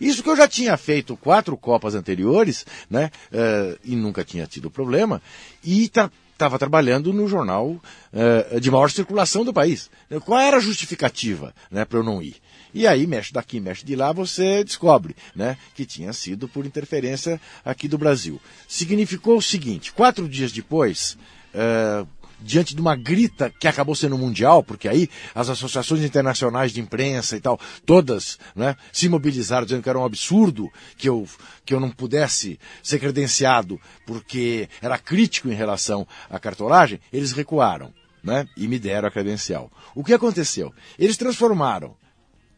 Isso 0.00 0.22
que 0.22 0.30
eu 0.30 0.36
já 0.36 0.46
tinha 0.46 0.76
feito 0.76 1.16
quatro 1.16 1.56
Copas 1.56 1.94
anteriores, 1.94 2.64
né? 2.90 3.10
Uh, 3.32 3.78
e 3.84 3.96
nunca 3.96 4.24
tinha 4.24 4.46
tido 4.46 4.70
problema. 4.70 5.20
E 5.64 5.84
estava 5.84 6.58
trabalhando 6.58 7.12
no 7.12 7.26
jornal 7.26 7.70
uh, 7.70 8.60
de 8.60 8.70
maior 8.70 8.90
circulação 8.90 9.44
do 9.44 9.52
país. 9.52 9.90
Qual 10.24 10.38
era 10.38 10.58
a 10.58 10.60
justificativa 10.60 11.52
né, 11.70 11.84
para 11.84 11.98
eu 11.98 12.04
não 12.04 12.22
ir? 12.22 12.36
E 12.72 12.86
aí, 12.86 13.06
mexe 13.06 13.32
daqui, 13.32 13.60
mexe 13.60 13.84
de 13.84 13.96
lá, 13.96 14.12
você 14.12 14.62
descobre 14.62 15.16
né, 15.34 15.56
que 15.74 15.86
tinha 15.86 16.12
sido 16.12 16.48
por 16.48 16.66
interferência 16.66 17.40
aqui 17.64 17.88
do 17.88 17.98
Brasil. 17.98 18.40
Significou 18.66 19.38
o 19.38 19.42
seguinte: 19.42 19.92
quatro 19.92 20.28
dias 20.28 20.52
depois, 20.52 21.16
uh, 21.54 22.06
diante 22.40 22.74
de 22.74 22.80
uma 22.80 22.94
grita 22.94 23.50
que 23.50 23.66
acabou 23.66 23.94
sendo 23.94 24.16
mundial, 24.16 24.62
porque 24.62 24.88
aí 24.88 25.08
as 25.34 25.48
associações 25.48 26.02
internacionais 26.02 26.72
de 26.72 26.80
imprensa 26.80 27.36
e 27.36 27.40
tal, 27.40 27.58
todas 27.84 28.38
né, 28.54 28.76
se 28.92 29.08
mobilizaram 29.08 29.66
dizendo 29.66 29.82
que 29.82 29.88
era 29.88 29.98
um 29.98 30.04
absurdo 30.04 30.70
que 30.96 31.08
eu, 31.08 31.26
que 31.64 31.74
eu 31.74 31.80
não 31.80 31.90
pudesse 31.90 32.58
ser 32.82 32.98
credenciado 32.98 33.80
porque 34.06 34.68
era 34.80 34.98
crítico 34.98 35.48
em 35.48 35.54
relação 35.54 36.06
à 36.30 36.38
cartolagem, 36.38 37.00
eles 37.12 37.32
recuaram 37.32 37.92
né, 38.22 38.46
e 38.56 38.68
me 38.68 38.78
deram 38.78 39.08
a 39.08 39.10
credencial. 39.10 39.70
O 39.94 40.04
que 40.04 40.12
aconteceu? 40.12 40.72
Eles 40.98 41.16
transformaram 41.16 41.96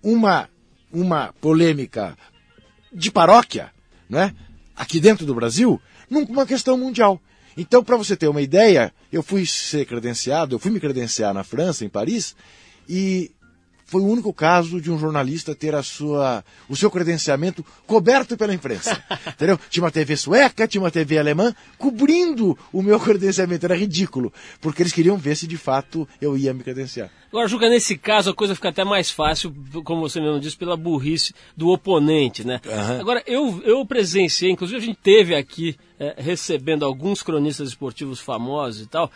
uma, 0.02 0.48
uma 0.92 1.32
polêmica 1.40 2.16
de 2.92 3.10
paróquia, 3.10 3.70
né, 4.08 4.34
aqui 4.74 5.00
dentro 5.00 5.26
do 5.26 5.34
Brasil, 5.34 5.80
numa 6.08 6.46
questão 6.46 6.76
mundial. 6.76 7.20
Então, 7.56 7.84
para 7.84 7.96
você 7.96 8.16
ter 8.16 8.28
uma 8.28 8.42
ideia, 8.42 8.92
eu 9.12 9.22
fui 9.22 9.44
ser 9.44 9.84
credenciado, 9.84 10.54
eu 10.54 10.58
fui 10.58 10.70
me 10.70 10.80
credenciar 10.80 11.34
na 11.34 11.44
França, 11.44 11.84
em 11.84 11.88
Paris, 11.88 12.34
e 12.88 13.30
foi 13.90 14.02
o 14.02 14.06
único 14.06 14.32
caso 14.32 14.80
de 14.80 14.88
um 14.88 14.96
jornalista 14.96 15.52
ter 15.52 15.74
a 15.74 15.82
sua, 15.82 16.44
o 16.68 16.76
seu 16.76 16.88
credenciamento 16.88 17.66
coberto 17.88 18.36
pela 18.36 18.54
imprensa. 18.54 19.02
entendeu? 19.26 19.58
Tinha 19.68 19.82
uma 19.82 19.90
TV 19.90 20.16
sueca, 20.16 20.68
tinha 20.68 20.80
uma 20.80 20.92
TV 20.92 21.18
alemã 21.18 21.52
cobrindo 21.76 22.56
o 22.72 22.82
meu 22.82 23.00
credenciamento. 23.02 23.66
Era 23.66 23.74
ridículo, 23.74 24.32
porque 24.60 24.80
eles 24.80 24.92
queriam 24.92 25.16
ver 25.16 25.34
se 25.34 25.44
de 25.44 25.56
fato 25.56 26.08
eu 26.20 26.38
ia 26.38 26.54
me 26.54 26.62
credenciar. 26.62 27.10
Agora, 27.32 27.48
Juca, 27.48 27.68
nesse 27.68 27.98
caso 27.98 28.30
a 28.30 28.34
coisa 28.34 28.54
fica 28.54 28.68
até 28.68 28.84
mais 28.84 29.10
fácil, 29.10 29.52
como 29.84 30.02
você 30.02 30.20
mesmo 30.20 30.38
disse, 30.38 30.56
pela 30.56 30.76
burrice 30.76 31.34
do 31.56 31.70
oponente, 31.70 32.46
né? 32.46 32.60
Uhum. 32.64 33.00
Agora, 33.00 33.24
eu, 33.26 33.60
eu 33.64 33.84
presenciei, 33.84 34.52
inclusive 34.52 34.78
a 34.78 34.86
gente 34.86 34.98
teve 35.02 35.34
aqui 35.34 35.76
é, 35.98 36.14
recebendo 36.16 36.84
alguns 36.84 37.24
cronistas 37.24 37.70
esportivos 37.70 38.20
famosos 38.20 38.82
e 38.82 38.86
tal, 38.86 39.10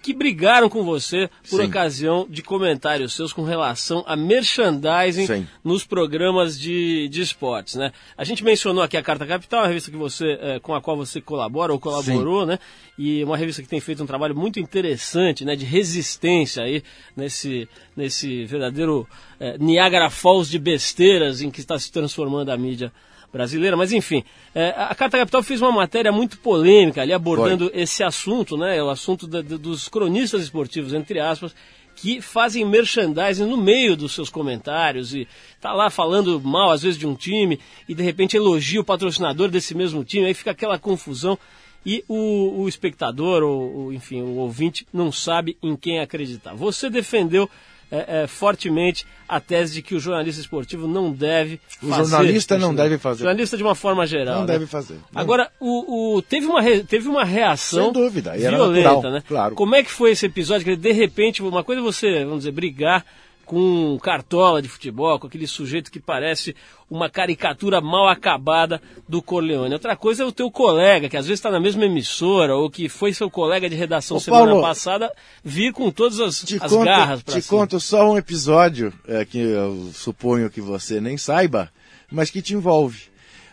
que 0.00 0.14
brigaram 0.14 0.68
com 0.68 0.84
você 0.84 1.28
por 1.50 1.60
Sim. 1.60 1.66
ocasião 1.66 2.26
de 2.28 2.42
comentários 2.42 3.14
seus 3.14 3.32
com 3.32 3.42
relação 3.42 4.04
a 4.06 4.14
merchandising 4.14 5.26
Sim. 5.26 5.46
nos 5.64 5.84
programas 5.84 6.58
de, 6.58 7.08
de 7.08 7.20
esportes, 7.20 7.74
né? 7.74 7.92
A 8.16 8.24
gente 8.24 8.44
mencionou 8.44 8.82
aqui 8.82 8.96
a 8.96 9.02
Carta 9.02 9.26
Capital, 9.26 9.62
uma 9.62 9.68
revista 9.68 9.90
que 9.90 9.96
você, 9.96 10.38
eh, 10.40 10.60
com 10.60 10.74
a 10.74 10.80
qual 10.80 10.96
você 10.96 11.20
colabora 11.20 11.72
ou 11.72 11.80
colaborou, 11.80 12.46
né? 12.46 12.58
E 12.96 13.22
uma 13.24 13.36
revista 13.36 13.62
que 13.62 13.68
tem 13.68 13.80
feito 13.80 14.02
um 14.02 14.06
trabalho 14.06 14.36
muito 14.36 14.60
interessante, 14.60 15.44
né? 15.44 15.56
De 15.56 15.64
resistência 15.64 16.62
aí 16.62 16.82
nesse, 17.16 17.68
nesse 17.96 18.44
verdadeiro 18.44 19.08
eh, 19.40 19.56
Niagara 19.58 20.10
Falls 20.10 20.48
de 20.48 20.58
besteiras 20.58 21.42
em 21.42 21.50
que 21.50 21.60
está 21.60 21.78
se 21.78 21.90
transformando 21.90 22.50
a 22.50 22.56
mídia 22.56 22.92
brasileira, 23.32 23.76
mas 23.76 23.92
enfim, 23.92 24.24
é, 24.54 24.70
a 24.76 24.94
Carta 24.94 25.18
Capital 25.18 25.42
fez 25.42 25.60
uma 25.60 25.70
matéria 25.72 26.10
muito 26.10 26.38
polêmica 26.38 27.02
ali 27.02 27.12
abordando 27.12 27.70
esse 27.74 28.02
assunto, 28.02 28.56
né? 28.56 28.82
O 28.82 28.88
assunto 28.88 29.26
da- 29.26 29.42
dos 29.42 29.88
cronistas 29.88 30.42
esportivos, 30.42 30.92
entre 30.94 31.20
aspas, 31.20 31.54
que 31.94 32.20
fazem 32.22 32.64
merchandising 32.64 33.44
no 33.44 33.56
meio 33.56 33.96
dos 33.96 34.12
seus 34.12 34.30
comentários 34.30 35.12
e 35.14 35.26
tá 35.60 35.72
lá 35.72 35.90
falando 35.90 36.40
mal 36.40 36.70
às 36.70 36.82
vezes 36.82 36.98
de 36.98 37.06
um 37.06 37.14
time 37.14 37.58
e 37.88 37.94
de 37.94 38.02
repente 38.02 38.36
elogia 38.36 38.80
o 38.80 38.84
patrocinador 38.84 39.48
desse 39.48 39.74
mesmo 39.74 40.04
time, 40.04 40.26
aí 40.26 40.34
fica 40.34 40.52
aquela 40.52 40.78
confusão 40.78 41.36
e 41.84 42.04
o, 42.08 42.62
o 42.62 42.68
espectador, 42.68 43.42
ou, 43.42 43.76
ou, 43.76 43.92
enfim, 43.92 44.20
o 44.22 44.36
ouvinte 44.36 44.86
não 44.92 45.10
sabe 45.10 45.56
em 45.62 45.74
quem 45.76 46.00
acreditar. 46.00 46.54
Você 46.54 46.88
defendeu 46.90 47.48
é, 47.90 48.22
é, 48.22 48.26
fortemente 48.26 49.06
a 49.28 49.40
tese 49.40 49.74
de 49.74 49.82
que 49.82 49.94
o 49.94 50.00
jornalista 50.00 50.40
esportivo 50.40 50.86
não 50.88 51.10
deve 51.12 51.60
O 51.82 51.88
fazer 51.88 52.10
jornalista 52.10 52.54
não 52.54 52.68
merchandising. 52.68 52.90
deve 52.90 52.98
fazer. 53.02 53.24
Jornalista 53.24 53.56
de 53.56 53.62
uma 53.62 53.74
forma 53.74 54.06
geral. 54.06 54.34
Não 54.36 54.46
né? 54.46 54.52
deve 54.54 54.66
fazer. 54.66 54.94
Não. 55.12 55.20
Agora, 55.20 55.50
o, 55.60 56.16
o- 56.16 56.22
teve, 56.22 56.46
uma 56.46 56.60
re- 56.62 56.82
teve 56.84 57.08
uma 57.08 57.24
reação 57.24 57.84
Sem 57.84 57.92
dúvida, 57.92 58.36
e 58.36 58.40
violenta, 58.40 58.88
natural, 58.92 59.12
né? 59.12 59.22
claro. 59.26 59.54
Como 59.54 59.74
é 59.74 59.82
que 59.82 59.90
foi 59.90 60.12
esse 60.12 60.26
episódio? 60.26 60.64
Que 60.64 60.76
de 60.76 60.92
repente, 60.92 61.42
uma 61.42 61.62
coisa 61.64 61.80
é 61.80 61.84
você, 61.84 62.24
vamos 62.24 62.38
dizer, 62.38 62.52
brigar 62.52 63.04
com 63.48 63.98
cartola 64.02 64.60
de 64.60 64.68
futebol, 64.68 65.18
com 65.18 65.26
aquele 65.26 65.46
sujeito 65.46 65.90
que 65.90 65.98
parece 65.98 66.54
uma 66.90 67.08
caricatura 67.08 67.80
mal 67.80 68.06
acabada 68.06 68.80
do 69.08 69.22
Corleone. 69.22 69.72
Outra 69.72 69.96
coisa 69.96 70.22
é 70.22 70.26
o 70.26 70.30
teu 70.30 70.50
colega, 70.50 71.08
que 71.08 71.16
às 71.16 71.24
vezes 71.26 71.38
está 71.38 71.50
na 71.50 71.58
mesma 71.58 71.86
emissora, 71.86 72.54
ou 72.54 72.70
que 72.70 72.90
foi 72.90 73.14
seu 73.14 73.30
colega 73.30 73.66
de 73.66 73.74
redação 73.74 74.18
Ô, 74.18 74.20
semana 74.20 74.48
Paulo, 74.48 74.60
passada, 74.60 75.10
vir 75.42 75.72
com 75.72 75.90
todas 75.90 76.20
as, 76.20 76.44
as 76.44 76.70
conto, 76.70 76.84
garras 76.84 77.22
pra 77.22 77.34
te 77.36 77.42
cima. 77.42 77.60
conto 77.60 77.80
só 77.80 78.12
um 78.12 78.18
episódio 78.18 78.92
é, 79.06 79.24
que 79.24 79.38
eu 79.38 79.90
suponho 79.94 80.50
que 80.50 80.60
você 80.60 81.00
nem 81.00 81.16
saiba, 81.16 81.72
mas 82.12 82.30
que 82.30 82.42
te 82.42 82.52
envolve. 82.52 83.04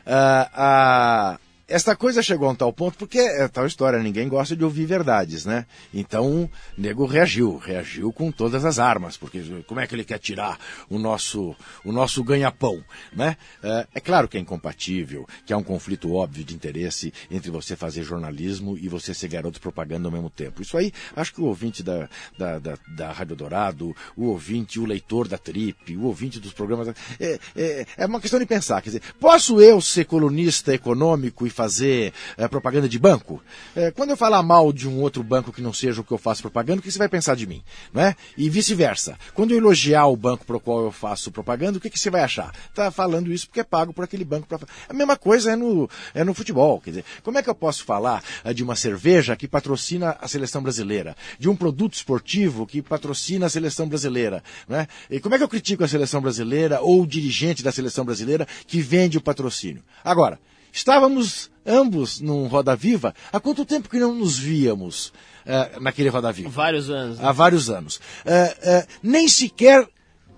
Ah, 0.05 0.49
ah, 0.53 1.39
esta 1.67 1.95
coisa 1.95 2.21
chegou 2.21 2.47
a 2.47 2.51
um 2.51 2.56
tal 2.56 2.71
ponto, 2.71 2.97
porque 2.97 3.17
é 3.17 3.47
tal 3.47 3.65
história, 3.65 3.99
ninguém 3.99 4.28
gosta 4.28 4.56
de 4.56 4.63
ouvir 4.63 4.86
verdades, 4.86 5.45
né? 5.45 5.65
Então, 5.93 6.43
o 6.43 6.49
nego 6.78 7.06
reagiu, 7.06 7.58
reagiu 7.58 8.13
com 8.13 8.32
todas 8.32 8.63
as 8.63 8.78
armas, 8.78 9.17
porque 9.17 9.41
como 9.67 9.80
é 9.80 9.88
que 9.88 9.95
ele 9.95 10.04
quer 10.04 10.19
tirar 10.19 10.60
o 10.89 10.99
nosso, 10.99 11.56
o 11.84 11.91
nosso 11.91 12.23
ganha-pão, 12.23 12.84
né? 13.13 13.36
É, 13.63 13.88
é 13.95 13.99
claro 13.99 14.28
que 14.28 14.38
é 14.38 14.39
incompatível, 14.39 15.28
que 15.45 15.54
há 15.54 15.58
um 15.58 15.63
conflito 15.63 16.13
óbvio 16.13 16.43
de 16.43 16.54
interesse 16.54 17.12
entre 17.32 17.49
você 17.49 17.75
fazer 17.75 18.04
jornalismo 18.04 18.78
e 18.78 18.88
você 18.88 19.13
ser 19.13 19.28
garoto 19.28 19.60
propaganda 19.60 20.08
ao 20.08 20.12
mesmo 20.12 20.30
tempo. 20.30 20.62
Isso 20.62 20.78
aí, 20.78 20.91
acho 21.15 21.34
que 21.34 21.41
o 21.41 21.45
ouvinte 21.45 21.82
da, 21.82 22.08
da, 22.38 22.60
da, 22.60 22.78
da 22.95 23.12
Rádio 23.12 23.36
Dourado, 23.36 23.95
o 24.15 24.25
ouvinte, 24.28 24.80
o 24.80 24.86
leitor 24.86 25.28
da 25.28 25.38
Trip, 25.38 25.97
o 25.97 26.04
ouvinte 26.04 26.39
dos 26.39 26.54
programas. 26.54 26.93
É, 27.19 27.39
é, 27.56 27.86
é 27.97 28.06
uma 28.06 28.21
questão 28.21 28.39
de 28.39 28.45
pensar. 28.45 28.82
Quer 28.82 28.89
dizer, 28.89 29.01
posso 29.19 29.60
eu 29.60 29.82
ser 29.82 30.06
colunista 30.06 30.73
econômico 30.73 31.47
e 31.47 31.55
fazer 31.56 32.13
é, 32.38 32.48
propaganda 32.48 32.88
de 32.88 33.00
banco? 33.00 33.41
É, 33.76 33.89
quando 33.91 34.12
eu 34.12 34.18
falar 34.18 34.44
mal 34.44 34.72
de 34.74 34.88
um 34.88 35.00
outro 35.00 35.24
banco 35.24 35.52
que 35.52 35.62
não 35.62 35.74
seja 35.74 36.02
o 36.02 36.04
que 36.04 36.12
eu 36.12 36.18
faço 36.18 36.41
propaganda, 36.41 36.80
o 36.80 36.84
que 36.84 36.91
você 36.91 37.00
vai 37.00 37.10
pensar 37.10 37.36
de 37.36 37.48
mim? 37.48 37.63
Não 37.94 38.02
é? 38.02 38.15
E 38.38 38.50
vice-versa. 38.50 39.18
Quando 39.34 39.52
eu 39.52 39.58
elogiar 39.58 40.06
o 40.08 40.18
banco 40.18 40.46
para 40.46 40.58
o 40.58 40.60
qual 40.60 40.84
eu 40.84 40.91
faço 40.91 41.32
propaganda, 41.32 41.78
o 41.78 41.82
que, 41.82 41.89
que 41.89 41.98
você 41.98 42.10
vai 42.10 42.22
achar? 42.22 42.54
Tá 42.74 42.91
falando 42.91 43.32
isso 43.32 43.48
porque 43.48 43.62
é 43.62 43.63
pago 43.63 43.94
por 43.94 44.04
aquele 44.04 44.26
banco. 44.26 44.48
Pra... 44.48 44.60
A 44.89 44.94
mesma 44.94 45.15
coisa 45.15 45.54
é 45.54 45.56
no, 45.56 45.89
é 46.13 46.24
no 46.24 46.34
futebol. 46.34 46.82
Quer 46.82 46.89
dizer, 46.91 47.06
como 47.24 47.38
é 47.38 47.44
que 47.44 47.50
eu 47.50 47.56
posso 47.56 47.86
falar 47.86 48.24
eh, 48.44 48.54
de 48.54 48.63
uma 48.63 48.76
cerveja 48.76 49.36
que 49.36 49.48
patrocina 49.48 50.18
a 50.20 50.28
seleção 50.28 50.62
brasileira? 50.62 51.15
De 51.39 51.50
um 51.50 51.56
produto 51.56 51.94
esportivo 51.94 52.68
que 52.68 52.82
patrocina 52.82 53.46
a 53.46 53.50
seleção 53.50 53.88
brasileira? 53.88 54.44
Né? 54.68 54.88
E 55.10 55.20
como 55.20 55.36
é 55.36 55.38
que 55.38 55.44
eu 55.44 55.50
critico 55.50 55.84
a 55.84 55.88
seleção 55.88 56.22
brasileira 56.22 56.82
ou 56.82 57.02
o 57.02 57.08
dirigente 57.08 57.63
da 57.63 57.72
seleção 57.72 58.04
brasileira 58.04 58.48
que 58.68 58.82
vende 58.82 59.18
o 59.18 59.22
patrocínio? 59.22 59.84
Agora, 60.04 60.39
estávamos 60.76 61.50
ambos 61.66 62.20
num 62.20 62.48
Roda 62.48 62.76
Viva. 62.76 63.16
Há 63.32 63.40
quanto 63.40 63.66
tempo 63.66 63.90
que 63.90 63.98
não 63.98 64.14
nos 64.14 64.38
víamos 64.38 65.14
eh, 65.46 65.80
naquele 65.80 66.10
Roda 66.10 66.32
Viva? 66.32 66.50
Vários 66.50 66.90
anos. 66.90 67.18
né? 67.18 67.26
Há 67.26 67.32
vários 67.32 67.70
anos. 67.70 68.00
Eh, 68.26 68.58
eh, 68.62 68.88
nem 69.02 69.28
sequer 69.28 69.88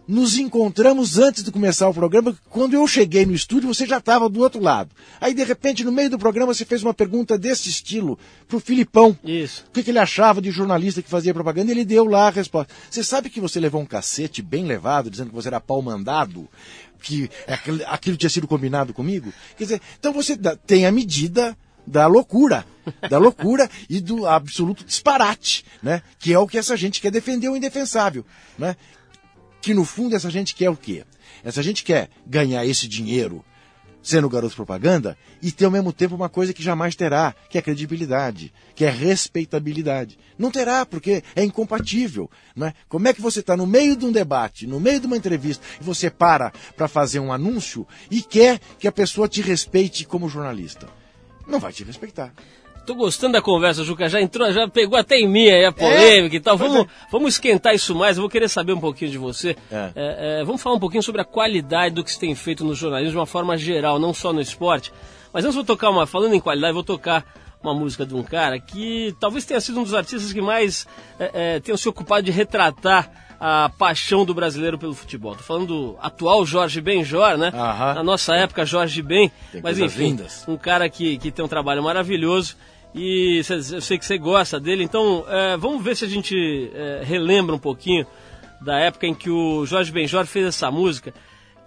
nos 0.07 0.37
encontramos 0.37 1.17
antes 1.17 1.43
de 1.43 1.51
começar 1.51 1.89
o 1.89 1.93
programa. 1.93 2.35
Quando 2.49 2.73
eu 2.75 2.87
cheguei 2.87 3.25
no 3.25 3.33
estúdio, 3.33 3.73
você 3.73 3.85
já 3.85 3.97
estava 3.97 4.29
do 4.29 4.39
outro 4.39 4.61
lado. 4.61 4.89
Aí, 5.19 5.33
de 5.33 5.43
repente, 5.43 5.83
no 5.83 5.91
meio 5.91 6.09
do 6.09 6.17
programa, 6.17 6.53
você 6.53 6.63
fez 6.63 6.81
uma 6.81 6.93
pergunta 6.93 7.37
desse 7.37 7.69
estilo 7.69 8.17
pro 8.47 8.59
Filipão. 8.59 9.17
Isso. 9.23 9.65
O 9.67 9.71
que, 9.71 9.83
que 9.83 9.91
ele 9.91 9.99
achava 9.99 10.41
de 10.41 10.49
jornalista 10.49 11.01
que 11.01 11.09
fazia 11.09 11.33
propaganda? 11.33 11.71
E 11.71 11.73
ele 11.73 11.85
deu 11.85 12.05
lá 12.05 12.27
a 12.27 12.31
resposta. 12.31 12.73
Você 12.89 13.03
sabe 13.03 13.29
que 13.29 13.41
você 13.41 13.59
levou 13.59 13.81
um 13.81 13.85
cacete 13.85 14.41
bem 14.41 14.65
levado, 14.65 15.09
dizendo 15.09 15.29
que 15.29 15.35
você 15.35 15.49
era 15.49 15.59
pau 15.59 15.81
mandado? 15.81 16.47
Que 17.01 17.29
aquilo, 17.47 17.81
aquilo 17.87 18.17
tinha 18.17 18.29
sido 18.29 18.47
combinado 18.47 18.93
comigo? 18.93 19.33
Quer 19.57 19.63
dizer, 19.65 19.81
então 19.99 20.13
você 20.13 20.37
tem 20.65 20.85
a 20.85 20.91
medida 20.91 21.55
da 21.85 22.07
loucura. 22.07 22.65
Da 23.09 23.17
loucura 23.17 23.69
e 23.89 23.99
do 23.99 24.25
absoluto 24.25 24.83
disparate, 24.83 25.65
né? 25.83 26.01
Que 26.19 26.33
é 26.33 26.39
o 26.39 26.47
que 26.47 26.57
essa 26.57 26.77
gente 26.77 27.01
quer 27.01 27.11
defender 27.11 27.49
o 27.49 27.55
indefensável, 27.55 28.25
né? 28.57 28.75
Que 29.67 29.73
no 29.73 29.83
fundo 29.83 30.15
essa 30.15 30.29
gente 30.29 30.55
quer 30.55 30.69
o 30.69 30.77
quê? 30.77 31.03
Essa 31.43 31.61
gente 31.61 31.83
quer 31.83 32.09
ganhar 32.25 32.65
esse 32.65 32.87
dinheiro 32.87 33.43
sendo 34.01 34.29
garoto 34.29 34.55
propaganda 34.55 35.17
e 35.41 35.51
ter 35.51 35.65
ao 35.65 35.71
mesmo 35.71 35.91
tempo 35.91 36.15
uma 36.15 36.29
coisa 36.29 36.53
que 36.53 36.63
jamais 36.63 36.95
terá, 36.95 37.35
que 37.49 37.57
é 37.57 37.61
credibilidade, 37.61 38.53
que 38.73 38.85
é 38.85 38.89
respeitabilidade. 38.89 40.17
Não 40.37 40.51
terá, 40.51 40.85
porque 40.85 41.21
é 41.35 41.43
incompatível. 41.43 42.31
Não 42.55 42.67
é? 42.67 42.73
Como 42.87 43.09
é 43.09 43.13
que 43.13 43.21
você 43.21 43.41
está 43.41 43.57
no 43.57 43.67
meio 43.67 43.97
de 43.97 44.05
um 44.05 44.11
debate, 44.13 44.65
no 44.65 44.79
meio 44.79 45.01
de 45.01 45.05
uma 45.05 45.17
entrevista, 45.17 45.65
e 45.81 45.83
você 45.83 46.09
para 46.09 46.53
para 46.77 46.87
fazer 46.87 47.19
um 47.19 47.33
anúncio 47.33 47.85
e 48.09 48.21
quer 48.21 48.61
que 48.79 48.87
a 48.87 48.91
pessoa 48.93 49.27
te 49.27 49.41
respeite 49.41 50.05
como 50.05 50.29
jornalista? 50.29 50.87
Não 51.45 51.59
vai 51.59 51.73
te 51.73 51.83
respeitar. 51.83 52.33
Tô 52.87 52.95
gostando 52.95 53.33
da 53.33 53.41
conversa, 53.41 53.83
Juca. 53.83 54.07
Já 54.07 54.21
entrou, 54.21 54.49
já 54.49 54.65
pegou 54.65 54.97
até 54.97 55.17
em 55.19 55.27
mim 55.27 55.49
aí 55.49 55.65
a 55.65 55.73
polêmica 55.73 56.37
É, 56.37 56.39
e 56.39 56.39
tal. 56.39 56.55
Vamos, 56.55 56.83
é. 56.83 56.87
vamos 57.11 57.33
esquentar 57.33 57.75
isso 57.75 57.93
mais. 57.93 58.15
Eu 58.15 58.21
vou 58.21 58.29
querer 58.29 58.47
saber 58.47 58.71
um 58.71 58.79
pouquinho 58.79 59.11
de 59.11 59.17
você. 59.17 59.57
É. 59.69 59.91
É, 59.93 60.39
é, 60.39 60.43
vamos 60.45 60.61
falar 60.63 60.77
um 60.77 60.79
pouquinho 60.79 61.03
sobre 61.03 61.19
a 61.19 61.25
qualidade 61.25 61.95
do 61.95 62.01
que 62.01 62.09
se 62.09 62.17
tem 62.17 62.33
feito 62.33 62.63
no 62.63 62.73
jornalismo 62.73 63.11
de 63.11 63.17
uma 63.17 63.25
forma 63.25 63.57
geral, 63.57 63.99
não 63.99 64.13
só 64.13 64.31
no 64.31 64.39
esporte. 64.39 64.93
Mas 65.33 65.43
antes 65.43 65.55
vou 65.55 65.65
tocar 65.65 65.89
uma. 65.89 66.07
Falando 66.07 66.33
em 66.33 66.39
qualidade, 66.39 66.71
vou 66.73 66.81
tocar 66.81 67.25
uma 67.61 67.73
música 67.73 68.05
de 68.05 68.15
um 68.15 68.23
cara 68.23 68.57
que 68.57 69.13
talvez 69.19 69.43
tenha 69.43 69.59
sido 69.59 69.81
um 69.81 69.83
dos 69.83 69.93
artistas 69.93 70.31
que 70.31 70.39
mais 70.39 70.87
é, 71.19 71.31
é, 71.33 71.59
tenham 71.59 71.75
se 71.75 71.89
ocupado 71.89 72.23
de 72.23 72.31
retratar 72.31 73.11
a 73.37 73.69
paixão 73.77 74.23
do 74.23 74.33
brasileiro 74.33 74.77
pelo 74.77 74.93
futebol. 74.93 75.35
Tô 75.35 75.43
falando 75.43 75.67
do 75.67 75.97
atual 76.01 76.45
Jorge 76.45 76.79
Benjor, 76.79 77.37
né? 77.37 77.51
Aham. 77.53 77.95
Na 77.95 78.03
nossa 78.03 78.33
época, 78.33 78.65
Jorge 78.65 79.01
Ben. 79.01 79.29
Tem 79.51 79.61
Mas 79.61 79.77
enfim, 79.77 80.11
lindas. 80.11 80.45
um 80.47 80.55
cara 80.55 80.87
que, 80.89 81.17
que 81.17 81.31
tem 81.31 81.43
um 81.43 81.49
trabalho 81.49 81.83
maravilhoso 81.83 82.55
e 82.97 83.41
eu 83.71 83.81
sei 83.81 83.97
que 83.97 84.05
você 84.05 84.17
gosta 84.17 84.59
dele, 84.59 84.83
então 84.83 85.23
é, 85.27 85.55
vamos 85.55 85.83
ver 85.83 85.95
se 85.95 86.03
a 86.03 86.07
gente 86.07 86.71
é, 86.73 87.01
relembra 87.03 87.55
um 87.55 87.59
pouquinho 87.59 88.05
da 88.59 88.79
época 88.79 89.05
em 89.05 89.13
que 89.13 89.29
o 89.29 89.65
Jorge 89.65 89.91
Benjor 89.91 90.25
fez 90.25 90.47
essa 90.47 90.71
música, 90.71 91.13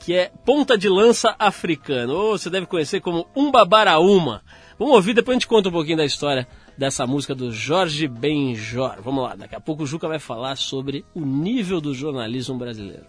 que 0.00 0.14
é 0.14 0.32
Ponta 0.44 0.76
de 0.76 0.88
Lança 0.88 1.34
Africano, 1.38 2.14
ou 2.14 2.38
você 2.38 2.50
deve 2.50 2.66
conhecer 2.66 3.00
como 3.00 3.28
Umbabaraúma. 3.36 4.42
Vamos 4.78 4.94
ouvir, 4.94 5.14
depois 5.14 5.36
a 5.36 5.38
gente 5.38 5.46
conta 5.46 5.68
um 5.68 5.72
pouquinho 5.72 5.98
da 5.98 6.04
história 6.04 6.48
dessa 6.76 7.06
música 7.06 7.34
do 7.34 7.52
Jorge 7.52 8.08
Benjor. 8.08 8.96
Vamos 9.02 9.22
lá, 9.22 9.36
daqui 9.36 9.54
a 9.54 9.60
pouco 9.60 9.84
o 9.84 9.86
Juca 9.86 10.08
vai 10.08 10.18
falar 10.18 10.56
sobre 10.56 11.04
o 11.14 11.20
nível 11.20 11.80
do 11.80 11.94
jornalismo 11.94 12.56
brasileiro. 12.58 13.06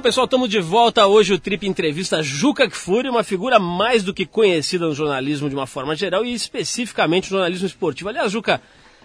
Bom, 0.00 0.04
pessoal, 0.04 0.24
estamos 0.24 0.48
de 0.48 0.58
volta 0.60 1.06
hoje. 1.06 1.34
O 1.34 1.38
Trip 1.38 1.66
entrevista 1.66 2.22
Juca 2.22 2.66
Kfouri, 2.66 3.10
uma 3.10 3.22
figura 3.22 3.58
mais 3.58 4.02
do 4.02 4.14
que 4.14 4.24
conhecida 4.24 4.86
no 4.86 4.94
jornalismo 4.94 5.46
de 5.46 5.54
uma 5.54 5.66
forma 5.66 5.94
geral 5.94 6.24
e 6.24 6.32
especificamente 6.32 7.24
no 7.24 7.36
jornalismo 7.36 7.66
esportivo. 7.66 8.08
Aliás, 8.08 8.32
Juca, 8.32 8.62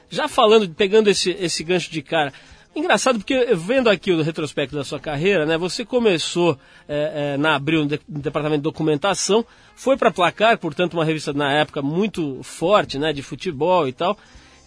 já 0.10 0.30
falando, 0.30 0.70
pegando 0.70 1.10
esse, 1.10 1.32
esse 1.32 1.66
gancho 1.66 1.92
de 1.92 2.02
cara, 2.02 2.32
engraçado 2.74 3.20
porque 3.20 3.54
vendo 3.54 3.90
aqui 3.90 4.14
o 4.14 4.22
retrospecto 4.22 4.74
da 4.74 4.86
sua 4.86 4.98
carreira, 4.98 5.46
né? 5.46 5.58
Você 5.58 5.84
começou 5.84 6.58
é, 6.88 7.34
é, 7.34 7.38
na 7.38 7.56
Abril 7.56 7.82
no, 7.82 7.88
de, 7.88 8.00
no, 8.08 8.22
departamento 8.22 8.60
de 8.60 8.64
documentação, 8.64 9.46
foi 9.76 9.98
para 9.98 10.12
Placar, 10.12 10.58
portanto 10.58 10.94
uma 10.94 11.04
revista 11.04 11.34
na 11.34 11.52
época 11.52 11.82
muito 11.82 12.42
forte, 12.42 12.98
né? 12.98 13.12
De 13.12 13.22
futebol 13.22 13.86
e 13.86 13.92
tal. 13.92 14.18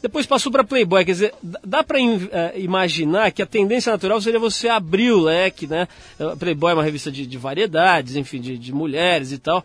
Depois 0.01 0.27
passou 0.27 0.53
para 0.53 0.63
Playboy, 0.63 1.05
quer 1.05 1.13
dizer, 1.13 1.35
dá 1.43 1.83
para 1.83 1.99
uh, 1.99 2.21
imaginar 2.57 3.33
que 3.33 3.43
a 3.43 3.47
tendência 3.47 3.91
natural 3.91 4.21
seria 4.21 4.39
você 4.39 4.69
abrir 4.69 5.11
o 5.11 5.21
leque, 5.21 5.67
né? 5.67 5.89
Playboy 6.39 6.71
é 6.71 6.75
uma 6.75 6.85
revista 6.85 7.11
de, 7.11 7.27
de 7.27 7.37
variedades, 7.37 8.15
enfim, 8.15 8.41
de, 8.41 8.57
de, 8.57 8.73
mulheres 8.73 9.33
e 9.33 9.39
tal. 9.39 9.65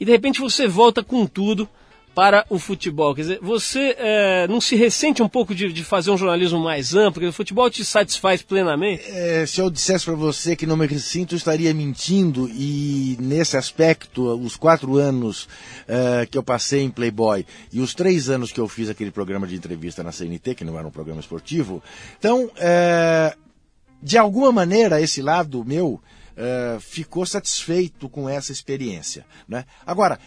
E 0.00 0.04
de 0.04 0.10
repente 0.10 0.40
você 0.40 0.66
volta 0.66 1.02
com 1.04 1.26
tudo 1.26 1.68
para 2.14 2.46
o 2.48 2.58
futebol. 2.58 3.14
Quer 3.14 3.22
dizer, 3.22 3.38
você 3.42 3.96
é, 3.98 4.46
não 4.48 4.60
se 4.60 4.76
ressente 4.76 5.22
um 5.22 5.28
pouco 5.28 5.54
de, 5.54 5.72
de, 5.72 5.82
fazer 5.82 6.10
um 6.10 6.16
jornalismo 6.16 6.60
mais 6.60 6.94
amplo? 6.94 7.14
Porque 7.14 7.26
o 7.26 7.32
futebol 7.32 7.68
te 7.68 7.84
satisfaz 7.84 8.42
plenamente? 8.42 9.02
É, 9.08 9.44
se 9.46 9.60
eu 9.60 9.68
dissesse 9.68 10.04
para 10.04 10.14
você 10.14 10.54
que 10.54 10.66
não 10.66 10.76
me 10.76 10.86
ressinto, 10.86 11.34
eu 11.34 11.36
estaria 11.36 11.74
mentindo. 11.74 12.48
E 12.48 13.16
nesse 13.20 13.56
aspecto, 13.56 14.22
os 14.36 14.56
quatro 14.56 14.96
anos 14.96 15.44
uh, 15.44 16.26
que 16.30 16.38
eu 16.38 16.42
passei 16.42 16.82
em 16.82 16.90
Playboy 16.90 17.44
e 17.72 17.80
os 17.80 17.94
três 17.94 18.30
anos 18.30 18.52
que 18.52 18.60
eu 18.60 18.68
fiz 18.68 18.88
aquele 18.88 19.10
programa 19.10 19.46
de 19.46 19.56
entrevista 19.56 20.02
na 20.02 20.12
CNT, 20.12 20.54
que 20.54 20.64
não 20.64 20.78
era 20.78 20.86
um 20.86 20.92
programa 20.92 21.20
esportivo, 21.20 21.82
então, 22.18 22.44
uh, 22.44 23.38
de 24.02 24.18
alguma 24.18 24.52
maneira, 24.52 25.00
esse 25.00 25.20
lado 25.20 25.64
meu 25.64 26.00
uh, 26.34 26.80
ficou 26.80 27.24
satisfeito 27.26 28.08
com 28.08 28.28
essa 28.28 28.52
experiência. 28.52 29.24
Né? 29.48 29.64
Agora, 29.86 30.18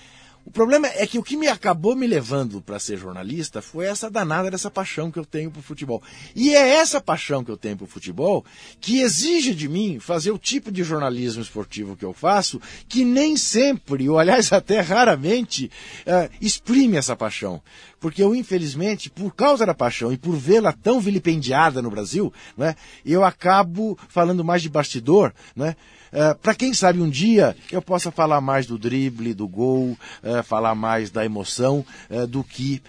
o 0.47 0.51
problema 0.51 0.88
é 0.88 1.05
que 1.05 1.19
o 1.19 1.23
que 1.23 1.36
me 1.36 1.49
acabou 1.49 1.93
me 1.93 2.07
levando 2.07 2.62
para 2.62 2.79
ser 2.79 2.97
jornalista 2.97 3.62
foi 3.62 3.86
essa 3.86 4.10
danada 4.10 4.49
dessa 4.49 4.71
paixão 4.71 5.12
que 5.12 5.19
eu 5.19 5.25
tenho 5.25 5.51
por 5.51 5.62
futebol. 5.62 6.01
E 6.33 6.55
é 6.55 6.75
essa 6.75 7.01
paixão 7.01 7.43
que 7.43 7.51
eu 7.51 7.57
tenho 7.57 7.75
por 7.75 7.89
futebol 7.89 8.45
que 8.79 9.01
exige 9.01 9.53
de 9.53 9.67
mim 9.67 9.99
fazer 9.99 10.31
o 10.31 10.38
tipo 10.38 10.71
de 10.71 10.86
jornalismo 10.86 11.41
esportivo 11.41 11.97
que 11.97 12.05
eu 12.05 12.13
faço, 12.13 12.62
que 12.88 13.03
nem 13.03 13.36
sempre, 13.36 14.07
ou 14.07 14.17
aliás 14.17 14.53
até 14.53 14.79
raramente, 14.79 15.69
uh, 16.05 16.33
exprime 16.39 16.95
essa 16.95 17.13
paixão. 17.13 17.62
Porque 17.99 18.23
eu, 18.23 18.33
infelizmente, 18.33 19.10
por 19.10 19.36
causa 19.36 19.65
da 19.65 19.73
paixão 19.73 20.13
e 20.13 20.17
por 20.17 20.38
vê-la 20.38 20.71
tão 20.71 21.01
vilipendiada 21.01 21.81
no 21.81 21.91
Brasil, 21.91 22.31
né, 22.55 22.73
eu 23.05 23.25
acabo 23.25 23.99
falando 24.07 24.45
mais 24.45 24.62
de 24.62 24.69
bastidor, 24.69 25.33
né, 25.53 25.75
Uh, 26.12 26.36
para 26.41 26.56
quem 26.56 26.74
sabe 26.74 27.02
um 27.02 27.10
dia 27.10 27.56
eu 27.72 27.82
possa 27.82 28.12
falar 28.12 28.39
mais 28.41 28.65
do 28.65 28.78
drible, 28.78 29.34
do 29.34 29.48
gol, 29.48 29.98
uh, 30.24 30.43
falar 30.43 30.76
mais 30.76 31.10
da 31.10 31.26
emoção 31.26 31.86
uh, 32.10 32.26
do 32.28 32.43
que 32.43 32.82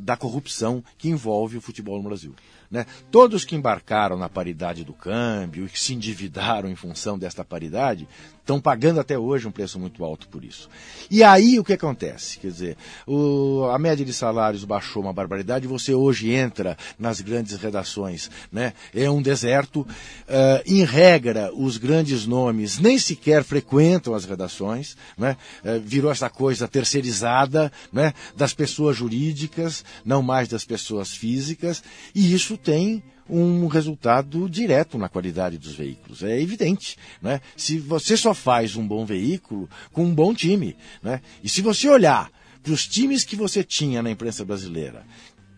da 0.00 0.16
corrupção 0.16 0.82
que 0.96 1.08
envolve 1.08 1.56
o 1.56 1.60
futebol 1.60 1.98
no 1.98 2.04
Brasil. 2.08 2.34
Né? 2.70 2.84
Todos 3.10 3.44
que 3.44 3.56
embarcaram 3.56 4.18
na 4.18 4.28
paridade 4.28 4.84
do 4.84 4.92
câmbio 4.92 5.64
e 5.64 5.68
que 5.68 5.80
se 5.80 5.94
endividaram 5.94 6.68
em 6.68 6.76
função 6.76 7.18
desta 7.18 7.42
paridade 7.42 8.06
estão 8.48 8.60
pagando 8.60 8.98
até 8.98 9.18
hoje 9.18 9.46
um 9.46 9.50
preço 9.50 9.78
muito 9.78 10.02
alto 10.02 10.26
por 10.28 10.42
isso. 10.42 10.70
E 11.10 11.22
aí 11.22 11.58
o 11.58 11.64
que 11.64 11.74
acontece? 11.74 12.38
Quer 12.38 12.50
dizer, 12.50 12.76
o, 13.06 13.64
a 13.70 13.78
média 13.78 14.04
de 14.04 14.12
salários 14.12 14.64
baixou 14.64 15.02
uma 15.02 15.12
barbaridade, 15.12 15.66
você 15.66 15.92
hoje 15.92 16.30
entra 16.30 16.76
nas 16.98 17.20
grandes 17.20 17.56
redações, 17.58 18.30
né? 18.50 18.72
é 18.94 19.10
um 19.10 19.20
deserto. 19.20 19.80
Uh, 19.80 20.62
em 20.66 20.84
regra, 20.84 21.50
os 21.54 21.76
grandes 21.76 22.26
nomes 22.26 22.78
nem 22.78 22.98
sequer 22.98 23.44
frequentam 23.44 24.14
as 24.14 24.24
redações, 24.24 24.96
né? 25.16 25.36
Uh, 25.64 25.80
virou 25.80 26.10
essa 26.10 26.28
coisa 26.28 26.68
terceirizada 26.68 27.72
né? 27.92 28.12
das 28.36 28.52
pessoas 28.52 28.96
jurídicas, 28.96 29.84
não 30.04 30.22
mais 30.22 30.48
das 30.48 30.64
pessoas 30.64 31.14
físicas, 31.14 31.82
e 32.14 32.32
isso 32.32 32.57
tem 32.62 33.02
um 33.28 33.66
resultado 33.66 34.48
direto 34.48 34.96
na 34.96 35.08
qualidade 35.08 35.58
dos 35.58 35.74
veículos. 35.74 36.22
É 36.22 36.40
evidente. 36.40 36.96
Né? 37.20 37.40
Se 37.56 37.78
você 37.78 38.16
só 38.16 38.32
faz 38.32 38.74
um 38.74 38.86
bom 38.86 39.04
veículo 39.04 39.68
com 39.92 40.04
um 40.04 40.14
bom 40.14 40.34
time. 40.34 40.76
Né? 41.02 41.20
E 41.42 41.48
se 41.48 41.60
você 41.60 41.88
olhar 41.88 42.30
para 42.62 42.72
os 42.72 42.86
times 42.86 43.24
que 43.24 43.36
você 43.36 43.62
tinha 43.62 44.02
na 44.02 44.10
imprensa 44.10 44.44
brasileira, 44.44 45.04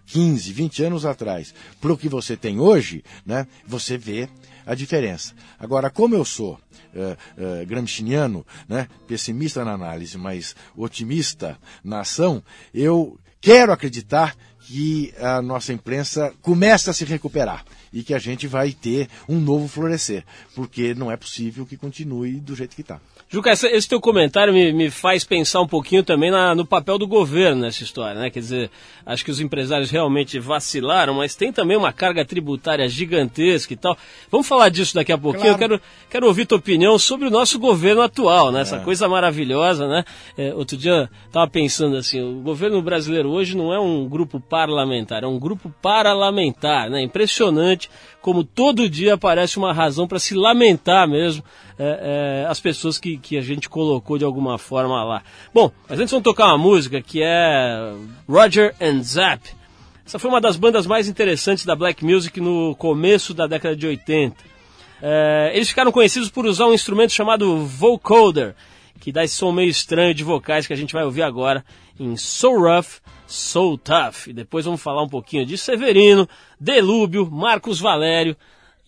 15, 0.07 0.53
20 0.53 0.83
anos 0.85 1.05
atrás, 1.05 1.55
para 1.81 1.93
o 1.93 1.97
que 1.97 2.09
você 2.09 2.37
tem 2.37 2.59
hoje, 2.59 3.05
né, 3.25 3.47
você 3.65 3.97
vê 3.97 4.29
a 4.67 4.75
diferença. 4.75 5.35
Agora, 5.59 5.89
como 5.89 6.17
eu 6.17 6.25
sou 6.25 6.55
uh, 6.55 7.63
uh, 7.63 7.67
gramsciano, 7.67 8.45
né, 8.69 8.89
pessimista 9.07 9.65
na 9.65 9.73
análise, 9.73 10.19
mas 10.19 10.57
otimista 10.77 11.57
na 11.83 12.01
ação, 12.01 12.43
eu 12.75 13.19
quero 13.41 13.73
acreditar 13.73 14.37
que 14.71 15.13
a 15.21 15.43
nossa 15.43 15.73
imprensa 15.73 16.33
começa 16.41 16.93
a 16.93 16.95
se 16.95 17.05
recuperar 17.05 17.65
e 17.93 18.03
que 18.03 18.15
a 18.15 18.19
gente 18.19 18.47
vai 18.47 18.73
ter 18.73 19.09
um 19.29 19.39
novo 19.39 19.69
florescer, 19.69 20.25
porque 20.55 20.95
não 20.95 21.11
é 21.11 21.17
possível 21.17 21.67
que 21.67 21.77
continue 21.77 22.41
do 22.41 22.55
jeito 22.55 22.75
que 22.75 22.83
está. 22.83 23.01
Juca, 23.33 23.53
esse, 23.53 23.89
teu 23.89 24.01
comentário 24.01 24.53
me, 24.53 24.73
me, 24.73 24.91
faz 24.91 25.23
pensar 25.23 25.61
um 25.61 25.67
pouquinho 25.67 26.03
também 26.03 26.33
na, 26.33 26.53
no 26.53 26.67
papel 26.67 26.99
do 26.99 27.07
governo 27.07 27.63
nessa 27.63 27.85
história, 27.85 28.21
né? 28.21 28.29
Quer 28.29 28.41
dizer, 28.41 28.71
acho 29.07 29.25
que 29.25 29.31
os 29.31 29.39
empresários 29.39 29.89
realmente 29.89 30.41
vacilaram, 30.41 31.15
mas 31.15 31.37
tem 31.37 31.53
também 31.53 31.77
uma 31.77 31.93
carga 31.93 32.25
tributária 32.25 32.89
gigantesca 32.89 33.73
e 33.73 33.77
tal. 33.77 33.97
Vamos 34.33 34.49
falar 34.49 34.69
disso 34.69 34.97
daqui 34.97 35.13
a 35.13 35.19
pouquinho. 35.19 35.57
Claro. 35.57 35.75
Eu 35.75 35.79
quero, 35.79 35.83
quero 36.11 36.27
ouvir 36.27 36.45
tua 36.45 36.59
opinião 36.59 36.99
sobre 36.99 37.29
o 37.29 37.31
nosso 37.31 37.57
governo 37.61 38.03
atual, 38.03 38.51
né? 38.51 38.63
Essa 38.63 38.77
é. 38.77 38.81
coisa 38.81 39.09
maravilhosa, 39.09 39.87
né? 39.87 40.05
É, 40.37 40.53
outro 40.53 40.77
dia 40.77 41.09
estava 41.25 41.49
pensando 41.49 41.97
assim, 41.97 42.21
o 42.21 42.41
governo 42.41 42.83
brasileiro 42.83 43.31
hoje 43.31 43.57
não 43.57 43.73
é 43.73 43.79
um 43.79 44.09
grupo 44.09 44.41
parlamentar, 44.41 45.23
é 45.23 45.27
um 45.29 45.39
grupo 45.39 45.73
parlamentar, 45.81 46.91
né? 46.91 47.01
Impressionante 47.01 47.80
como 48.21 48.45
todo 48.45 48.89
dia 48.89 49.15
aparece 49.15 49.57
uma 49.57 49.73
razão 49.73 50.07
para 50.07 50.19
se 50.19 50.35
lamentar 50.35 51.09
mesmo 51.09 51.43
é, 51.79 52.43
é, 52.45 52.47
as 52.49 52.61
pessoas 52.61 52.99
que, 52.99 53.17
que 53.17 53.39
a 53.39 53.41
gente 53.41 53.69
colocou 53.69 54.19
de 54.19 54.25
alguma 54.25 54.59
forma 54.59 55.03
lá. 55.03 55.23
Bom, 55.55 55.71
mas 55.89 55.99
antes 55.99 56.11
vamos 56.11 56.25
tocar 56.25 56.47
uma 56.49 56.59
música 56.59 57.01
que 57.01 57.23
é 57.23 57.95
Roger 58.29 58.75
and 58.81 59.03
Zapp. 59.03 59.51
Essa 60.05 60.19
foi 60.19 60.29
uma 60.29 60.41
das 60.41 60.57
bandas 60.57 60.87
mais 60.87 61.09
interessantes 61.09 61.65
da 61.65 61.75
black 61.75 62.05
music 62.05 62.41
no 62.41 62.75
começo 62.75 63.33
da 63.33 63.47
década 63.47 63.77
de 63.77 63.87
80. 63.87 64.37
É, 65.01 65.53
eles 65.55 65.69
ficaram 65.69 65.91
conhecidos 65.91 66.29
por 66.29 66.45
usar 66.45 66.67
um 66.67 66.75
instrumento 66.75 67.13
chamado 67.13 67.65
vocoder, 67.65 68.55
que 69.01 69.11
dá 69.11 69.25
esse 69.25 69.35
som 69.35 69.51
meio 69.51 69.71
estranho 69.71 70.13
de 70.13 70.23
vocais 70.23 70.67
que 70.67 70.73
a 70.73 70.77
gente 70.77 70.93
vai 70.93 71.05
ouvir 71.05 71.23
agora 71.23 71.65
em 71.99 72.17
So 72.17 72.51
Rough, 72.51 73.01
So 73.31 73.79
Tough. 73.79 74.33
Depois 74.35 74.65
vamos 74.65 74.83
falar 74.83 75.03
um 75.03 75.09
pouquinho 75.09 75.47
de 75.47 75.57
Severino, 75.57 76.29
Delúbio, 76.59 77.31
Marcos 77.31 77.79
Valério 77.79 78.37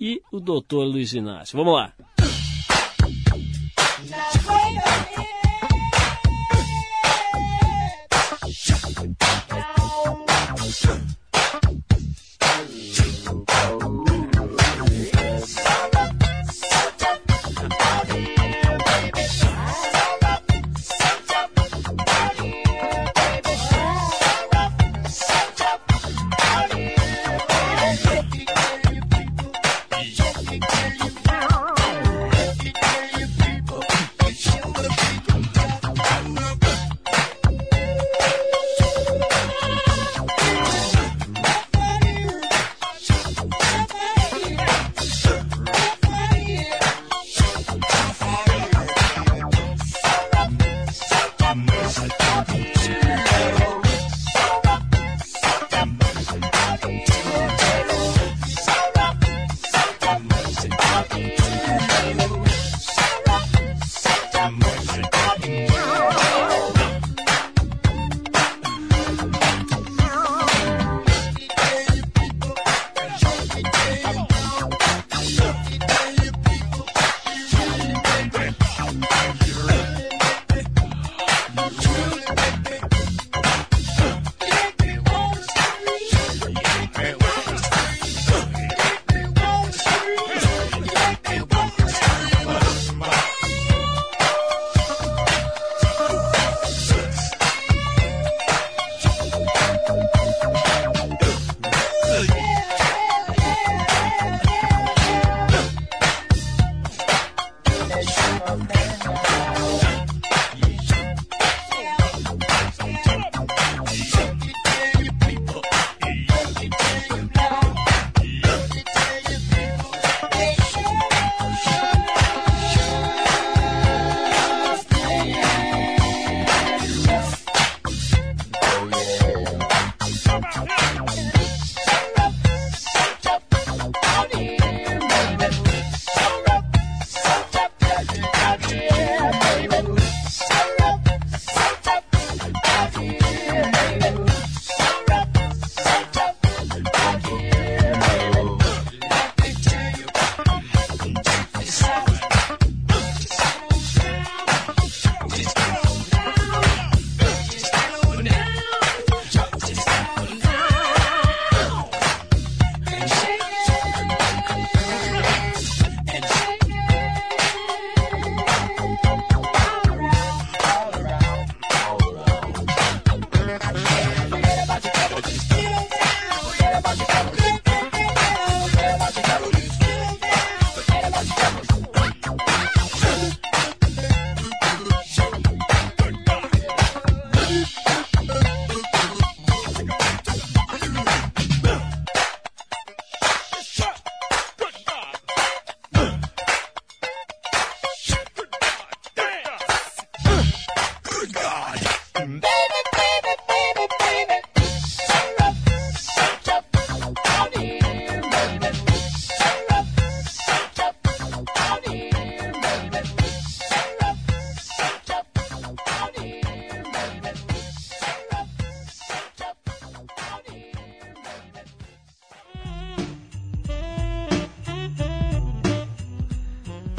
e 0.01 0.21
o 0.33 0.41
Dr. 0.41 0.83
Luiz 0.85 1.13
Inácio. 1.13 1.57
Vamos 1.57 1.75
lá. 1.75 1.93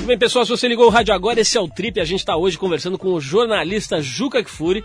Muito 0.03 0.09
bem, 0.09 0.19
pessoal, 0.19 0.43
se 0.43 0.51
você 0.51 0.67
ligou 0.67 0.87
o 0.87 0.89
rádio 0.89 1.13
agora, 1.13 1.39
esse 1.39 1.57
é 1.57 1.61
o 1.61 1.67
Trip. 1.69 1.97
A 1.97 2.03
gente 2.03 2.19
está 2.19 2.35
hoje 2.35 2.57
conversando 2.57 2.97
com 2.97 3.13
o 3.13 3.21
jornalista 3.21 4.01
Juca 4.01 4.43
Kfouri. 4.43 4.83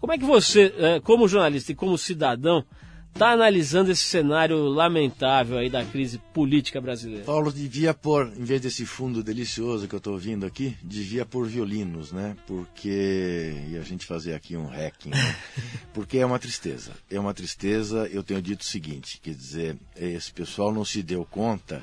Como 0.00 0.10
é 0.10 0.16
que 0.16 0.24
você, 0.24 0.74
eh, 0.78 1.00
como 1.00 1.28
jornalista 1.28 1.72
e 1.72 1.74
como 1.74 1.98
cidadão, 1.98 2.64
está 3.12 3.32
analisando 3.32 3.90
esse 3.90 4.04
cenário 4.04 4.56
lamentável 4.56 5.58
aí 5.58 5.68
da 5.68 5.84
crise 5.84 6.18
política 6.32 6.80
brasileira? 6.80 7.26
Paulo 7.26 7.52
devia 7.52 7.92
pôr, 7.92 8.32
em 8.38 8.42
vez 8.42 8.58
desse 8.62 8.86
fundo 8.86 9.22
delicioso 9.22 9.86
que 9.86 9.94
eu 9.94 9.98
estou 9.98 10.14
ouvindo 10.14 10.46
aqui, 10.46 10.74
devia 10.82 11.26
pôr 11.26 11.46
violinos, 11.46 12.10
né? 12.10 12.34
Porque. 12.46 13.52
E 13.68 13.76
a 13.76 13.82
gente 13.82 14.06
fazer 14.06 14.32
aqui 14.32 14.56
um 14.56 14.66
hacking, 14.66 15.10
né? 15.10 15.36
Porque 15.92 16.16
é 16.16 16.24
uma 16.24 16.38
tristeza. 16.38 16.92
É 17.10 17.20
uma 17.20 17.34
tristeza, 17.34 18.08
eu 18.10 18.22
tenho 18.22 18.40
dito 18.40 18.62
o 18.62 18.64
seguinte: 18.64 19.20
quer 19.22 19.34
dizer, 19.34 19.76
esse 19.94 20.32
pessoal 20.32 20.72
não 20.72 20.86
se 20.86 21.02
deu 21.02 21.22
conta 21.30 21.82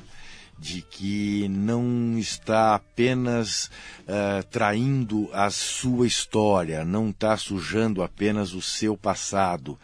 de 0.58 0.80
que 0.82 1.48
não 1.48 2.16
está 2.18 2.74
apenas 2.74 3.66
uh, 4.02 4.44
traindo 4.50 5.28
a 5.32 5.50
sua 5.50 6.06
história, 6.06 6.84
não 6.84 7.10
está 7.10 7.36
sujando 7.36 8.02
apenas 8.02 8.54
o 8.54 8.62
seu 8.62 8.96
passado, 8.96 9.78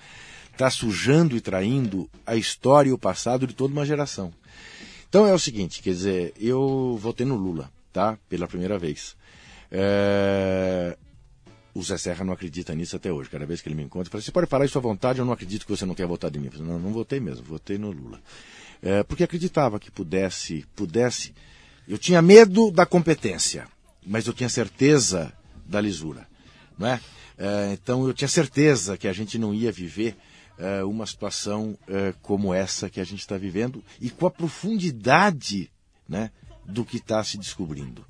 está 0.52 0.70
sujando 0.70 1.36
e 1.36 1.40
traindo 1.40 2.08
a 2.24 2.36
história 2.36 2.90
e 2.90 2.92
o 2.92 2.98
passado 2.98 3.46
de 3.46 3.54
toda 3.54 3.72
uma 3.72 3.84
geração. 3.84 4.32
Então 5.08 5.26
é 5.26 5.32
o 5.32 5.38
seguinte, 5.38 5.82
quer 5.82 5.90
dizer, 5.90 6.34
eu 6.38 6.96
votei 7.00 7.26
no 7.26 7.36
Lula, 7.36 7.70
tá? 7.92 8.18
Pela 8.28 8.46
primeira 8.46 8.78
vez. 8.78 9.16
É... 9.70 10.96
O 11.74 11.82
Zé 11.82 11.96
Serra 11.96 12.24
não 12.24 12.32
acredita 12.32 12.74
nisso 12.74 12.96
até 12.96 13.12
hoje. 13.12 13.30
Cada 13.30 13.46
vez 13.46 13.60
que 13.60 13.68
ele 13.68 13.76
me 13.76 13.84
encontra, 13.84 14.06
ele 14.06 14.10
fala, 14.10 14.22
você 14.22 14.32
pode 14.32 14.46
falar 14.46 14.64
isso 14.64 14.78
à 14.78 14.80
vontade, 14.80 15.18
eu 15.18 15.24
não 15.24 15.32
acredito 15.32 15.64
que 15.64 15.70
você 15.70 15.86
não 15.86 15.94
tenha 15.94 16.08
votado 16.08 16.36
em 16.36 16.40
mim. 16.40 16.46
Eu 16.46 16.52
falo, 16.52 16.64
não, 16.64 16.78
não 16.78 16.92
votei 16.92 17.20
mesmo, 17.20 17.44
votei 17.44 17.78
no 17.78 17.90
Lula 17.90 18.20
é, 18.82 19.02
porque 19.02 19.24
acreditava 19.24 19.78
que 19.78 19.90
pudesse, 19.90 20.64
pudesse. 20.74 21.34
Eu 21.86 21.98
tinha 21.98 22.22
medo 22.22 22.70
da 22.70 22.86
competência, 22.86 23.66
mas 24.06 24.26
eu 24.26 24.32
tinha 24.32 24.48
certeza 24.48 25.32
da 25.66 25.80
lisura, 25.80 26.26
não 26.78 26.88
é? 26.88 27.00
é 27.36 27.72
então 27.72 28.06
eu 28.06 28.14
tinha 28.14 28.28
certeza 28.28 28.96
que 28.96 29.08
a 29.08 29.12
gente 29.12 29.38
não 29.38 29.54
ia 29.54 29.72
viver 29.72 30.16
é, 30.58 30.82
uma 30.84 31.06
situação 31.06 31.78
é, 31.86 32.14
como 32.22 32.52
essa 32.52 32.90
que 32.90 33.00
a 33.00 33.04
gente 33.04 33.20
está 33.20 33.36
vivendo 33.36 33.82
e 34.00 34.10
com 34.10 34.26
a 34.26 34.30
profundidade, 34.30 35.70
né, 36.08 36.30
do 36.64 36.84
que 36.84 36.96
está 36.96 37.22
se 37.22 37.38
descobrindo, 37.38 38.04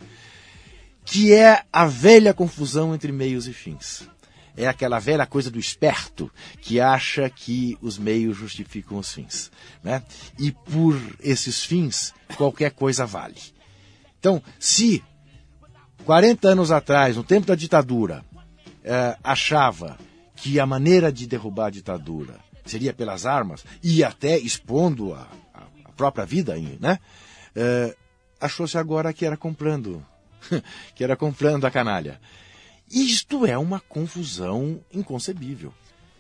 que 1.05 1.33
é 1.33 1.65
a 1.73 1.87
velha 1.87 2.35
confusão 2.35 2.95
entre 2.95 3.13
meios 3.13 3.47
e 3.47 3.53
fins 3.53 4.09
é 4.59 4.67
aquela 4.67 4.99
velha 4.99 5.25
coisa 5.25 5.53
do 5.53 5.59
esperto 5.59 6.29
que 6.61 6.81
acha 6.81 7.31
que 7.31 7.79
os 7.81 7.97
meios 7.97 8.37
justificam 8.37 8.99
os 8.99 9.13
fins. 9.13 9.53
Né? 9.85 10.03
E 10.37 10.51
por 10.51 11.01
esses 11.21 11.65
fins, 11.65 12.13
qualquer 12.37 12.73
coisa 12.73 13.07
vale. 13.07 13.41
Então, 14.19 14.43
se 14.59 15.03
40 16.05 16.49
anos 16.49 16.73
atrás, 16.73 17.17
no 17.17 17.23
tempo 17.23 17.47
da 17.47 17.55
ditadura, 17.55 18.25
é, 18.83 19.17
achava 19.23 19.97
que 20.35 20.59
a 20.59 20.67
maneira 20.67 21.13
de 21.13 21.29
derrubar 21.29 21.67
a 21.67 21.71
ditadura 21.71 22.41
seria 22.67 22.93
pelas 22.93 23.27
armas 23.27 23.65
e 23.81 24.03
até 24.03 24.37
expondo 24.37 25.15
a, 25.15 25.29
a 25.85 25.93
própria 25.93 26.27
vida, 26.27 26.57
né? 26.81 26.99
É, 27.55 27.95
achou-se 28.41 28.77
agora 28.77 29.13
que 29.13 29.25
era 29.25 29.37
comprando, 29.37 30.05
que 30.97 31.05
era 31.05 31.17
comprando 31.17 31.65
a 31.65 31.71
canalha. 31.71 32.21
Isto 32.91 33.45
é 33.45 33.57
uma 33.59 33.81
confusão 33.81 34.81
inconcebível. 34.93 35.73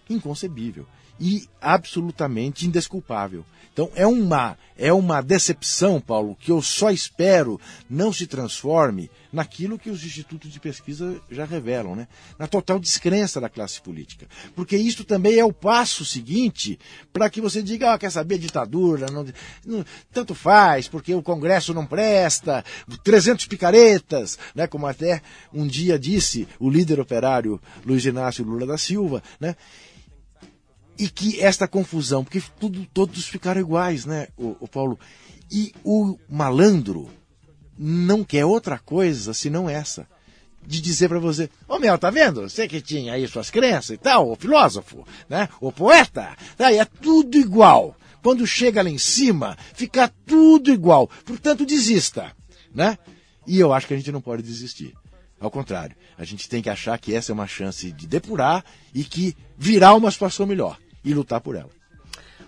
Inconcebível. 0.09 0.87
E 1.21 1.49
absolutamente 1.61 2.66
indesculpável. 2.66 3.45
Então 3.79 3.93
é 3.95 4.05
uma, 4.05 4.59
é 4.77 4.93
uma 4.93 5.21
decepção, 5.21 6.01
Paulo, 6.01 6.35
que 6.35 6.51
eu 6.51 6.61
só 6.61 6.91
espero 6.91 7.61
não 7.89 8.12
se 8.12 8.27
transforme 8.27 9.09
naquilo 9.33 9.79
que 9.79 9.89
os 9.89 10.05
institutos 10.05 10.51
de 10.51 10.59
pesquisa 10.59 11.21
já 11.31 11.45
revelam, 11.45 11.95
né? 11.95 12.09
na 12.37 12.49
total 12.49 12.81
descrença 12.81 13.41
da 13.41 13.49
classe 13.49 13.81
política. 13.81 14.27
Porque 14.57 14.77
isto 14.77 15.05
também 15.05 15.39
é 15.39 15.45
o 15.45 15.53
passo 15.53 16.05
seguinte 16.05 16.77
para 17.12 17.31
que 17.31 17.41
você 17.41 17.62
diga, 17.62 17.95
ah, 17.95 17.99
quer 17.99 18.11
saber, 18.11 18.39
ditadura, 18.39 19.07
não, 19.12 19.25
não, 19.64 19.85
tanto 20.12 20.35
faz, 20.35 20.89
porque 20.89 21.14
o 21.14 21.23
Congresso 21.23 21.73
não 21.73 21.87
presta, 21.87 22.64
300 23.05 23.47
picaretas, 23.47 24.41
né? 24.57 24.66
como 24.66 24.89
até 24.89 25.23
um 25.53 25.69
dia 25.69 25.97
disse 25.97 26.49
o 26.59 26.69
líder 26.69 26.99
operário 26.99 27.61
Luiz 27.87 28.05
Inácio 28.05 28.45
Lula 28.45 28.66
da 28.66 28.77
Silva, 28.77 29.23
né? 29.39 29.55
E 30.99 31.09
que 31.09 31.41
esta 31.41 31.69
confusão, 31.69 32.25
porque 32.25 32.43
tudo, 32.59 32.85
todos 32.93 33.27
ficaram 33.27 33.61
iguais, 33.61 34.05
né, 34.05 34.29
o, 34.37 34.57
o 34.61 34.69
Paulo? 34.69 34.99
E 35.51 35.73
o 35.85 36.19
malandro 36.29 37.09
não 37.79 38.25
quer 38.25 38.45
outra 38.45 38.79
coisa 38.79 39.33
senão 39.33 39.71
essa. 39.71 40.07
De 40.67 40.83
dizer 40.83 41.09
para 41.09 41.21
você, 41.21 41.45
ô 41.67 41.77
oh, 41.77 41.79
meu, 41.79 41.97
tá 41.97 42.11
vendo? 42.11 42.43
Você 42.43 42.69
que 42.69 42.81
tinha 42.81 43.15
aí 43.15 43.27
suas 43.27 43.49
crenças 43.49 43.91
e 43.91 43.97
tal, 43.97 44.31
o 44.31 44.37
filósofo, 44.37 45.07
né? 45.29 45.49
O 45.61 45.73
poeta, 45.73 46.37
tá? 46.59 46.71
é 46.71 46.85
tudo 46.85 47.39
igual. 47.39 47.97
Quando 48.23 48.47
chega 48.47 48.83
lá 48.83 48.91
em 48.91 48.99
cima, 48.99 49.57
fica 49.73 50.13
tudo 50.27 50.71
igual. 50.71 51.09
Portanto, 51.25 51.65
desista, 51.65 52.33
né? 52.75 52.99
E 53.47 53.59
eu 53.59 53.73
acho 53.73 53.87
que 53.87 53.95
a 53.95 53.97
gente 53.97 54.13
não 54.13 54.21
pode 54.21 54.43
desistir. 54.43 54.93
Ao 55.41 55.51
contrário, 55.51 55.97
a 56.19 56.25
gente 56.25 56.49
tem 56.49 56.61
que 56.61 56.69
achar 56.69 56.99
que 56.99 57.15
essa 57.15 57.33
é 57.33 57.35
uma 57.35 57.47
chance 57.47 57.91
de 57.93 58.07
depurar 58.07 58.63
e 58.93 59.05
que 59.05 59.35
virá 59.57 59.95
uma 59.95 60.11
situação 60.11 60.45
melhor 60.45 60.77
e 61.05 61.15
lutar 61.15 61.41
por 61.41 61.57
ela. 61.57 61.71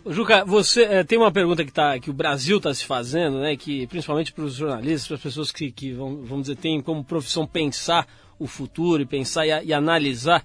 Juca, 0.07 0.45
você 0.45 0.83
é, 0.85 1.05
tem 1.05 1.19
uma 1.19 1.31
pergunta 1.31 1.65
que, 1.65 1.73
tá, 1.73 1.99
que 1.99 2.09
o 2.09 2.15
Brasil 2.15 2.57
está 2.57 2.73
se 2.73 2.87
fazendo, 2.87 3.41
né? 3.41 3.55
Que 3.57 3.87
principalmente 3.87 4.33
para 4.33 4.45
os 4.45 4.55
jornalistas, 4.55 5.07
para 5.07 5.17
as 5.17 5.23
pessoas 5.23 5.53
que, 5.53 5.71
que 5.71 5.93
vão, 5.93 6.25
vamos 6.25 6.45
dizer, 6.45 6.57
têm 6.57 6.81
como 6.81 7.05
profissão 7.05 7.47
pensar 7.47 8.07
o 8.39 8.47
futuro 8.47 9.03
e 9.03 9.07
pensar 9.07 9.47
e, 9.47 9.67
e 9.67 9.75
analisar. 9.75 10.43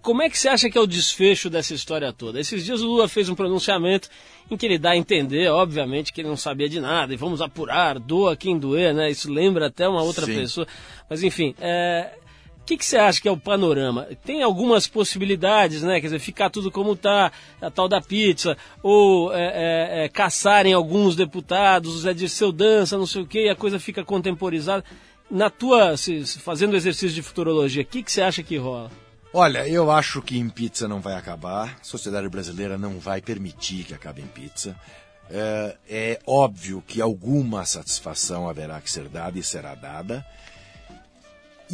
Como 0.00 0.22
é 0.22 0.30
que 0.30 0.38
você 0.38 0.48
acha 0.48 0.70
que 0.70 0.78
é 0.78 0.80
o 0.80 0.86
desfecho 0.86 1.50
dessa 1.50 1.74
história 1.74 2.12
toda? 2.12 2.40
Esses 2.40 2.64
dias 2.64 2.80
o 2.80 2.86
Lula 2.86 3.08
fez 3.08 3.28
um 3.28 3.34
pronunciamento 3.34 4.08
em 4.50 4.56
que 4.56 4.64
ele 4.64 4.78
dá 4.78 4.92
a 4.92 4.96
entender, 4.96 5.50
obviamente, 5.50 6.12
que 6.12 6.20
ele 6.20 6.28
não 6.28 6.36
sabia 6.36 6.68
de 6.68 6.80
nada, 6.80 7.12
e 7.12 7.16
vamos 7.16 7.42
apurar, 7.42 7.98
doa 7.98 8.36
quem 8.36 8.58
doer, 8.58 8.94
né? 8.94 9.10
Isso 9.10 9.30
lembra 9.30 9.66
até 9.66 9.86
uma 9.86 10.02
outra 10.02 10.24
Sim. 10.24 10.36
pessoa. 10.36 10.66
Mas 11.10 11.22
enfim, 11.22 11.54
é, 11.60 12.10
o 12.62 12.64
que, 12.64 12.76
que, 12.76 12.86
você 12.86 12.96
acha 12.96 13.20
que 13.20 13.26
é 13.26 13.30
o 13.30 13.36
panorama? 13.36 14.06
Tem 14.24 14.40
algumas 14.40 14.86
possibilidades, 14.86 15.82
né? 15.82 16.00
Quer 16.00 16.06
dizer, 16.06 16.20
ficar 16.20 16.48
tudo 16.48 16.70
como 16.70 16.92
está, 16.92 17.32
a 17.60 17.70
tal 17.72 17.88
da 17.88 18.00
pizza, 18.00 18.56
ou 18.80 19.34
é, 19.34 19.42
é, 19.42 20.04
é, 20.04 20.08
caçarem 20.08 20.72
alguns 20.72 21.16
deputados, 21.16 22.06
é 22.06 22.14
de 22.14 22.28
seu 22.28 22.52
dança, 22.52 22.96
não 22.96 23.06
sei 23.06 23.22
o 23.22 23.26
quê, 23.26 23.46
e 23.46 23.48
a 23.48 23.56
coisa 23.56 23.80
fica 23.80 24.04
contemporizada. 24.04 24.84
Na 25.28 25.50
tua, 25.50 25.96
se, 25.96 26.24
fazendo 26.38 26.76
exercício 26.76 27.10
de 27.10 27.22
futurologia, 27.22 27.82
o 27.82 27.86
que, 27.86 28.00
que 28.00 28.12
você 28.12 28.22
acha 28.22 28.44
que 28.44 28.56
rola? 28.56 28.92
Olha, 29.34 29.66
eu 29.66 29.90
acho 29.90 30.22
que 30.22 30.38
em 30.38 30.48
pizza 30.48 30.86
não 30.86 31.00
vai 31.00 31.14
acabar, 31.14 31.78
a 31.80 31.84
sociedade 31.84 32.28
brasileira 32.28 32.78
não 32.78 33.00
vai 33.00 33.20
permitir 33.20 33.82
que 33.82 33.94
acabe 33.94 34.22
em 34.22 34.26
pizza. 34.26 34.76
É, 35.28 35.76
é 35.88 36.20
óbvio 36.26 36.84
que 36.86 37.00
alguma 37.00 37.64
satisfação 37.64 38.48
haverá 38.48 38.80
que 38.80 38.90
ser 38.90 39.08
dada 39.08 39.36
e 39.36 39.42
será 39.42 39.74
dada. 39.74 40.24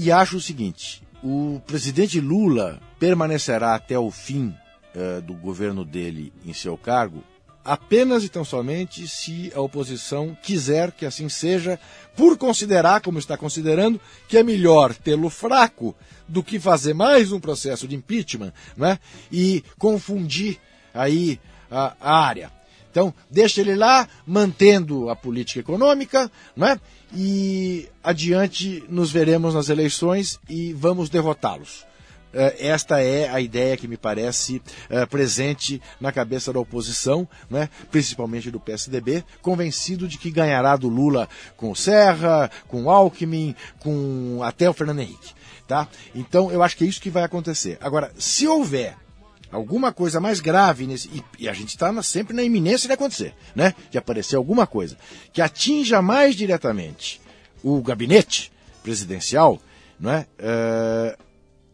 E 0.00 0.12
acho 0.12 0.36
o 0.36 0.40
seguinte: 0.40 1.02
o 1.24 1.60
presidente 1.66 2.20
Lula 2.20 2.80
permanecerá 3.00 3.74
até 3.74 3.98
o 3.98 4.12
fim 4.12 4.54
uh, 4.94 5.20
do 5.22 5.34
governo 5.34 5.84
dele 5.84 6.32
em 6.46 6.52
seu 6.52 6.78
cargo 6.78 7.24
apenas 7.64 8.24
e 8.24 8.30
tão 8.30 8.44
somente 8.44 9.06
se 9.06 9.52
a 9.54 9.60
oposição 9.60 10.34
quiser 10.42 10.90
que 10.90 11.04
assim 11.04 11.28
seja, 11.28 11.78
por 12.16 12.38
considerar, 12.38 13.02
como 13.02 13.18
está 13.18 13.36
considerando, 13.36 14.00
que 14.26 14.38
é 14.38 14.42
melhor 14.42 14.94
tê-lo 14.94 15.28
fraco 15.28 15.94
do 16.26 16.42
que 16.42 16.58
fazer 16.58 16.94
mais 16.94 17.30
um 17.30 17.38
processo 17.38 17.86
de 17.86 17.94
impeachment 17.94 18.54
né, 18.74 18.98
e 19.30 19.62
confundir 19.76 20.58
aí 20.94 21.38
a, 21.70 21.94
a 22.00 22.18
área. 22.18 22.50
Então, 22.90 23.12
deixa 23.30 23.60
ele 23.60 23.74
lá, 23.74 24.08
mantendo 24.26 25.10
a 25.10 25.14
política 25.14 25.60
econômica, 25.60 26.30
né? 26.56 26.80
E 27.14 27.88
adiante 28.02 28.84
nos 28.88 29.10
veremos 29.10 29.54
nas 29.54 29.68
eleições 29.68 30.38
e 30.48 30.72
vamos 30.72 31.08
derrotá-los. 31.08 31.86
É, 32.32 32.68
esta 32.68 33.00
é 33.00 33.28
a 33.28 33.40
ideia 33.40 33.76
que 33.76 33.88
me 33.88 33.96
parece 33.96 34.60
é, 34.90 35.06
presente 35.06 35.80
na 35.98 36.12
cabeça 36.12 36.52
da 36.52 36.60
oposição, 36.60 37.26
né, 37.48 37.70
principalmente 37.90 38.50
do 38.50 38.60
PSDB, 38.60 39.24
convencido 39.40 40.06
de 40.06 40.18
que 40.18 40.30
ganhará 40.30 40.76
do 40.76 40.88
Lula 40.88 41.28
com 41.56 41.70
o 41.70 41.76
Serra, 41.76 42.50
com 42.66 42.84
o 42.84 42.90
Alckmin, 42.90 43.54
com 43.80 44.40
até 44.42 44.68
o 44.68 44.74
Fernando 44.74 45.00
Henrique. 45.00 45.32
Tá? 45.66 45.88
Então 46.14 46.50
eu 46.50 46.62
acho 46.62 46.76
que 46.76 46.84
é 46.84 46.86
isso 46.86 47.00
que 47.00 47.10
vai 47.10 47.22
acontecer. 47.22 47.78
Agora, 47.80 48.12
se 48.18 48.46
houver 48.46 48.96
alguma 49.50 49.92
coisa 49.92 50.20
mais 50.20 50.40
grave 50.40 50.86
nesse. 50.86 51.08
E, 51.08 51.24
e 51.40 51.48
a 51.48 51.52
gente 51.52 51.70
está 51.70 52.02
sempre 52.02 52.34
na 52.34 52.42
iminência 52.42 52.86
de 52.86 52.94
acontecer, 52.94 53.34
né? 53.54 53.74
De 53.90 53.98
aparecer 53.98 54.36
alguma 54.36 54.66
coisa 54.66 54.96
que 55.32 55.40
atinja 55.40 56.02
mais 56.02 56.34
diretamente 56.34 57.20
o 57.62 57.82
gabinete 57.82 58.52
presidencial, 58.82 59.60
não 59.98 60.12
é? 60.12 60.26
Eh, 60.38 61.18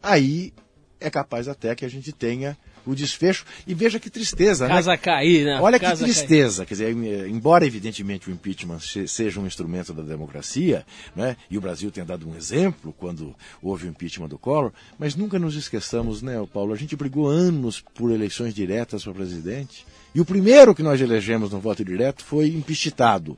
aí 0.02 0.52
é 1.00 1.10
capaz 1.10 1.48
até 1.48 1.74
que 1.74 1.84
a 1.84 1.90
gente 1.90 2.12
tenha 2.12 2.56
o 2.86 2.94
desfecho. 2.94 3.44
E 3.66 3.74
veja 3.74 3.98
que 3.98 4.10
tristeza, 4.10 4.66
Casa 4.68 4.90
né? 4.92 4.96
cair, 4.96 5.44
né? 5.44 5.58
Olha 5.60 5.78
que 5.78 5.84
Casa 5.84 6.04
tristeza, 6.04 6.64
quer 6.66 6.74
dizer, 6.74 6.92
em- 6.92 7.30
embora 7.30 7.66
evidentemente 7.66 8.28
o 8.28 8.32
impeachment 8.32 8.80
se- 8.80 9.08
seja 9.08 9.40
um 9.40 9.46
instrumento 9.46 9.92
da 9.92 10.02
democracia, 10.02 10.84
né, 11.14 11.36
e 11.50 11.56
o 11.56 11.60
Brasil 11.60 11.90
tenha 11.90 12.06
dado 12.06 12.28
um 12.28 12.36
exemplo 12.36 12.94
quando 12.98 13.34
houve 13.62 13.86
o 13.86 13.90
impeachment 13.90 14.28
do 14.28 14.38
Collor, 14.38 14.72
mas 14.98 15.14
nunca 15.14 15.38
nos 15.38 15.54
esqueçamos, 15.56 16.22
né, 16.22 16.34
Paulo, 16.52 16.72
a 16.72 16.76
gente 16.76 16.94
brigou 16.96 17.28
anos 17.28 17.80
por 17.94 18.10
eleições 18.10 18.54
diretas 18.54 19.02
para 19.04 19.12
presidente, 19.12 19.86
e 20.14 20.20
o 20.20 20.24
primeiro 20.24 20.74
que 20.74 20.82
nós 20.82 21.00
elegemos 21.00 21.50
no 21.50 21.60
voto 21.60 21.84
direto 21.84 22.24
foi 22.24 22.48
impeachmentado. 22.48 23.36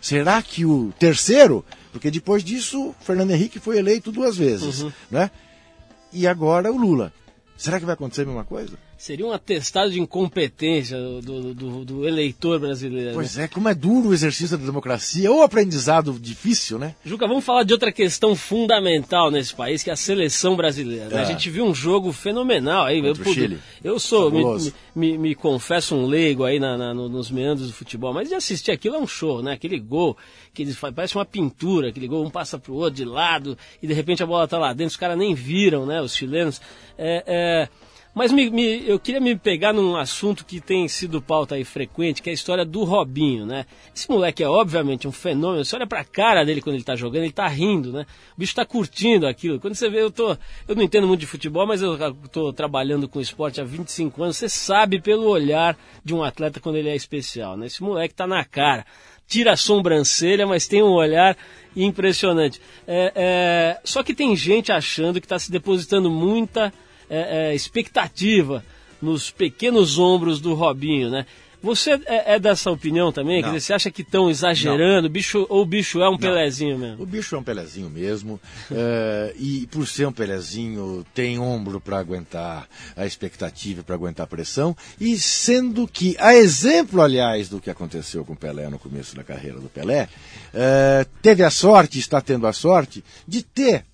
Será 0.00 0.40
que 0.42 0.64
o 0.64 0.92
terceiro? 0.98 1.64
Porque 1.92 2.10
depois 2.10 2.42
disso, 2.42 2.94
Fernando 3.00 3.32
Henrique 3.32 3.58
foi 3.58 3.76
eleito 3.78 4.10
duas 4.10 4.36
vezes, 4.36 4.86
né? 5.10 5.30
E 6.12 6.26
agora 6.26 6.72
o 6.72 6.76
Lula. 6.76 7.12
Será 7.60 7.78
que 7.78 7.84
vai 7.84 7.92
acontecer 7.92 8.22
a 8.22 8.24
mesma 8.24 8.44
coisa? 8.44 8.78
Seria 9.00 9.24
um 9.26 9.32
atestado 9.32 9.90
de 9.90 9.98
incompetência 9.98 10.98
do, 11.22 11.54
do- 11.54 11.84
do- 11.86 12.06
eleitor 12.06 12.60
brasileiro. 12.60 13.08
né? 13.08 13.14
Pois 13.14 13.38
é, 13.38 13.48
como 13.48 13.66
é 13.66 13.74
duro 13.74 14.10
o 14.10 14.12
exercício 14.12 14.58
da 14.58 14.64
democracia, 14.66 15.32
ou 15.32 15.42
aprendizado 15.42 16.12
difícil, 16.20 16.78
né? 16.78 16.94
Juca, 17.02 17.26
vamos 17.26 17.42
falar 17.42 17.62
de 17.62 17.72
outra 17.72 17.90
questão 17.90 18.36
fundamental 18.36 19.30
nesse 19.30 19.54
país, 19.54 19.82
que 19.82 19.88
é 19.88 19.94
a 19.94 19.96
seleção 19.96 20.54
brasileira. 20.54 21.08
né? 21.08 21.16
É. 21.16 21.20
A 21.20 21.24
gente 21.24 21.48
viu 21.48 21.64
um 21.64 21.74
jogo 21.74 22.12
fenomenal 22.12 22.84
aí. 22.84 23.00
Contra 23.00 23.22
o 23.22 23.24
pude- 23.24 23.40
Chile. 23.40 23.58
eu 23.82 23.98
sou, 23.98 24.30
me, 24.30 24.72
me, 24.94 25.16
me 25.18 25.34
confesso 25.34 25.94
um 25.94 26.04
leigo 26.04 26.44
aí 26.44 26.60
na- 26.60 26.76
na- 26.76 26.92
no- 26.92 27.08
nos 27.08 27.30
meandros 27.30 27.68
do 27.68 27.72
futebol, 27.72 28.12
mas 28.12 28.28
de 28.28 28.34
assistir 28.34 28.70
aquilo 28.70 28.96
é 28.96 28.98
um 28.98 29.06
show, 29.06 29.42
né? 29.42 29.52
Aquele 29.52 29.78
gol 29.80 30.14
que 30.52 30.60
eles 30.60 30.76
fazem, 30.76 30.94
parece 30.94 31.14
uma 31.16 31.24
pintura, 31.24 31.88
aquele 31.88 32.06
gol 32.06 32.22
um 32.22 32.28
passa 32.30 32.58
pro 32.58 32.74
outro 32.74 32.96
de 32.96 33.06
lado 33.06 33.56
e 33.82 33.86
de 33.86 33.94
repente 33.94 34.22
a 34.22 34.26
bola 34.26 34.46
tá 34.46 34.58
lá 34.58 34.74
dentro, 34.74 34.90
os 34.90 34.96
caras 34.98 35.16
nem 35.16 35.34
viram, 35.34 35.86
né? 35.86 36.02
Os 36.02 36.14
chilenos. 36.14 36.60
É, 36.98 37.24
é, 37.26 37.68
mas 38.14 38.32
me- 38.32 38.50
me- 38.50 38.88
eu 38.88 38.98
queria 38.98 39.20
me 39.20 39.36
pegar 39.36 39.72
num 39.72 39.96
assunto 39.96 40.44
que 40.44 40.60
tem 40.60 40.86
sido 40.88 41.22
pauta 41.22 41.54
aí 41.54 41.64
frequente, 41.64 42.20
que 42.20 42.28
é 42.28 42.32
a 42.32 42.34
história 42.34 42.64
do 42.64 42.82
Robinho, 42.84 43.46
né? 43.46 43.66
Esse 43.94 44.10
moleque 44.10 44.42
é 44.42 44.48
obviamente 44.48 45.06
um 45.06 45.12
fenômeno. 45.12 45.64
Você 45.64 45.76
olha 45.76 45.86
pra 45.86 46.02
cara 46.04 46.44
dele 46.44 46.60
quando 46.60 46.74
ele 46.74 46.84
tá 46.84 46.96
jogando, 46.96 47.22
ele 47.22 47.32
tá 47.32 47.46
rindo, 47.46 47.92
né? 47.92 48.06
O 48.36 48.40
bicho 48.40 48.54
tá 48.54 48.64
curtindo 48.64 49.26
aquilo. 49.26 49.60
Quando 49.60 49.74
você 49.74 49.88
vê, 49.88 50.02
eu 50.02 50.10
tô. 50.10 50.36
Eu 50.66 50.74
não 50.74 50.82
entendo 50.82 51.06
muito 51.06 51.20
de 51.20 51.26
futebol, 51.26 51.66
mas 51.66 51.82
eu 51.82 51.96
tô 52.32 52.52
trabalhando 52.52 53.08
com 53.08 53.20
esporte 53.20 53.60
há 53.60 53.64
25 53.64 54.22
anos. 54.22 54.36
Você 54.36 54.48
sabe 54.48 55.00
pelo 55.00 55.28
olhar 55.28 55.78
de 56.04 56.12
um 56.12 56.22
atleta 56.24 56.58
quando 56.60 56.76
ele 56.76 56.88
é 56.88 56.96
especial, 56.96 57.56
né? 57.56 57.66
Esse 57.66 57.82
moleque 57.82 58.14
tá 58.14 58.26
na 58.26 58.44
cara. 58.44 58.84
Tira 59.28 59.52
a 59.52 59.56
sobrancelha, 59.56 60.44
mas 60.44 60.66
tem 60.66 60.82
um 60.82 60.90
olhar 60.90 61.36
impressionante. 61.76 62.60
É, 62.86 63.12
é, 63.14 63.80
Só 63.84 64.02
que 64.02 64.12
tem 64.14 64.34
gente 64.34 64.72
achando 64.72 65.20
que 65.20 65.26
está 65.26 65.38
se 65.38 65.50
depositando 65.52 66.10
muita 66.10 66.72
é, 67.10 67.50
é, 67.50 67.54
expectativa 67.54 68.64
nos 69.02 69.30
pequenos 69.30 69.98
ombros 69.98 70.40
do 70.40 70.54
Robinho, 70.54 71.10
né? 71.10 71.26
Você 71.62 71.92
é, 72.06 72.34
é 72.34 72.38
dessa 72.38 72.70
opinião 72.70 73.12
também? 73.12 73.42
Não. 73.42 73.48
dizer, 73.48 73.60
você 73.60 73.72
acha 73.74 73.90
que 73.90 74.00
estão 74.00 74.30
exagerando? 74.30 75.08
O 75.08 75.10
bicho, 75.10 75.46
ou 75.48 75.62
o 75.62 75.66
bicho 75.66 76.00
é 76.00 76.08
um 76.08 76.16
Pelezinho 76.16 76.78
mesmo? 76.78 77.02
O 77.02 77.06
bicho 77.06 77.34
é 77.34 77.38
um 77.38 77.42
Pelezinho 77.42 77.90
mesmo, 77.90 78.40
eh, 78.70 79.34
e 79.38 79.66
por 79.70 79.86
ser 79.86 80.06
um 80.06 80.12
Pelezinho, 80.12 81.04
tem 81.12 81.38
ombro 81.38 81.78
para 81.80 81.98
aguentar 81.98 82.66
a 82.96 83.04
expectativa, 83.04 83.82
para 83.82 83.94
aguentar 83.94 84.24
a 84.24 84.26
pressão, 84.26 84.74
e 84.98 85.18
sendo 85.18 85.86
que, 85.86 86.16
a 86.18 86.34
exemplo, 86.34 87.02
aliás, 87.02 87.48
do 87.48 87.60
que 87.60 87.68
aconteceu 87.68 88.24
com 88.24 88.32
o 88.32 88.36
Pelé 88.36 88.68
no 88.70 88.78
começo 88.78 89.14
da 89.14 89.22
carreira 89.22 89.60
do 89.60 89.68
Pelé, 89.68 90.08
eh, 90.54 91.06
teve 91.20 91.42
a 91.42 91.50
sorte, 91.50 91.98
está 91.98 92.22
tendo 92.22 92.46
a 92.46 92.54
sorte, 92.54 93.04
de 93.28 93.42
ter 93.42 93.84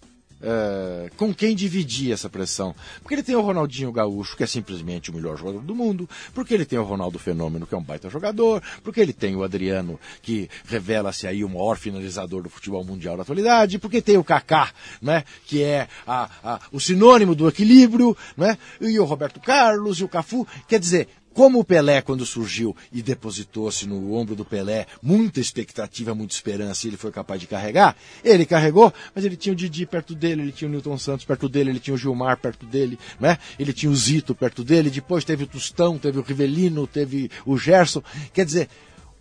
eh, 0.48 1.10
com 1.16 1.34
quem 1.34 1.56
dividir 1.56 2.12
essa 2.12 2.30
pressão. 2.30 2.72
Porque 3.02 3.14
ele 3.16 3.22
tem 3.24 3.34
o 3.34 3.40
Ronaldinho 3.40 3.90
Gaúcho, 3.90 4.36
que 4.36 4.44
é 4.44 4.46
simplesmente 4.46 5.10
o 5.10 5.14
melhor 5.14 5.36
jogador 5.36 5.60
do 5.60 5.74
mundo, 5.74 6.08
porque 6.32 6.54
ele 6.54 6.64
tem 6.64 6.78
o 6.78 6.84
Ronaldo 6.84 7.18
Fenômeno, 7.18 7.66
que 7.66 7.74
é 7.74 7.78
um 7.78 7.82
baita 7.82 8.08
jogador, 8.08 8.62
porque 8.84 9.00
ele 9.00 9.12
tem 9.12 9.34
o 9.34 9.42
Adriano, 9.42 9.98
que 10.22 10.48
revela-se 10.66 11.26
aí 11.26 11.42
o 11.42 11.48
maior 11.48 11.76
finalizador 11.76 12.44
do 12.44 12.48
futebol 12.48 12.84
mundial 12.84 13.16
da 13.16 13.22
atualidade, 13.22 13.78
porque 13.80 14.00
tem 14.00 14.16
o 14.16 14.22
Kaká, 14.24 14.70
né, 15.02 15.24
que 15.46 15.62
é 15.64 15.88
a- 16.06 16.30
a- 16.44 16.60
o 16.70 16.78
sinônimo 16.78 17.34
do 17.34 17.48
equilíbrio, 17.48 18.16
né, 18.36 18.56
e 18.80 18.98
o 19.00 19.04
Roberto 19.04 19.40
Carlos 19.40 19.98
e 19.98 20.04
o 20.04 20.08
Cafu. 20.08 20.46
Quer 20.68 20.78
dizer, 20.78 21.08
como 21.36 21.58
o 21.58 21.64
Pelé, 21.64 22.00
quando 22.00 22.24
surgiu 22.24 22.74
e 22.90 23.02
depositou-se 23.02 23.86
no 23.86 24.14
ombro 24.14 24.34
do 24.34 24.42
Pelé, 24.42 24.86
muita 25.02 25.38
expectativa, 25.38 26.14
muita 26.14 26.32
esperança, 26.32 26.86
e 26.86 26.88
ele 26.88 26.96
foi 26.96 27.12
capaz 27.12 27.38
de 27.38 27.46
carregar, 27.46 27.94
ele 28.24 28.46
carregou, 28.46 28.90
mas 29.14 29.22
ele 29.22 29.36
tinha 29.36 29.52
o 29.52 29.56
Didi 29.56 29.84
perto 29.84 30.14
dele, 30.14 30.40
ele 30.40 30.50
tinha 30.50 30.66
o 30.66 30.72
Newton 30.72 30.96
Santos 30.96 31.26
perto 31.26 31.46
dele, 31.46 31.68
ele 31.68 31.78
tinha 31.78 31.92
o 31.92 31.98
Gilmar 31.98 32.38
perto 32.38 32.64
dele, 32.64 32.98
né? 33.20 33.36
ele 33.58 33.74
tinha 33.74 33.92
o 33.92 33.94
Zito 33.94 34.34
perto 34.34 34.64
dele, 34.64 34.88
depois 34.88 35.24
teve 35.24 35.44
o 35.44 35.46
Tostão, 35.46 35.98
teve 35.98 36.18
o 36.18 36.22
Rivelino, 36.22 36.86
teve 36.86 37.30
o 37.44 37.58
Gerson. 37.58 38.02
Quer 38.32 38.46
dizer, 38.46 38.70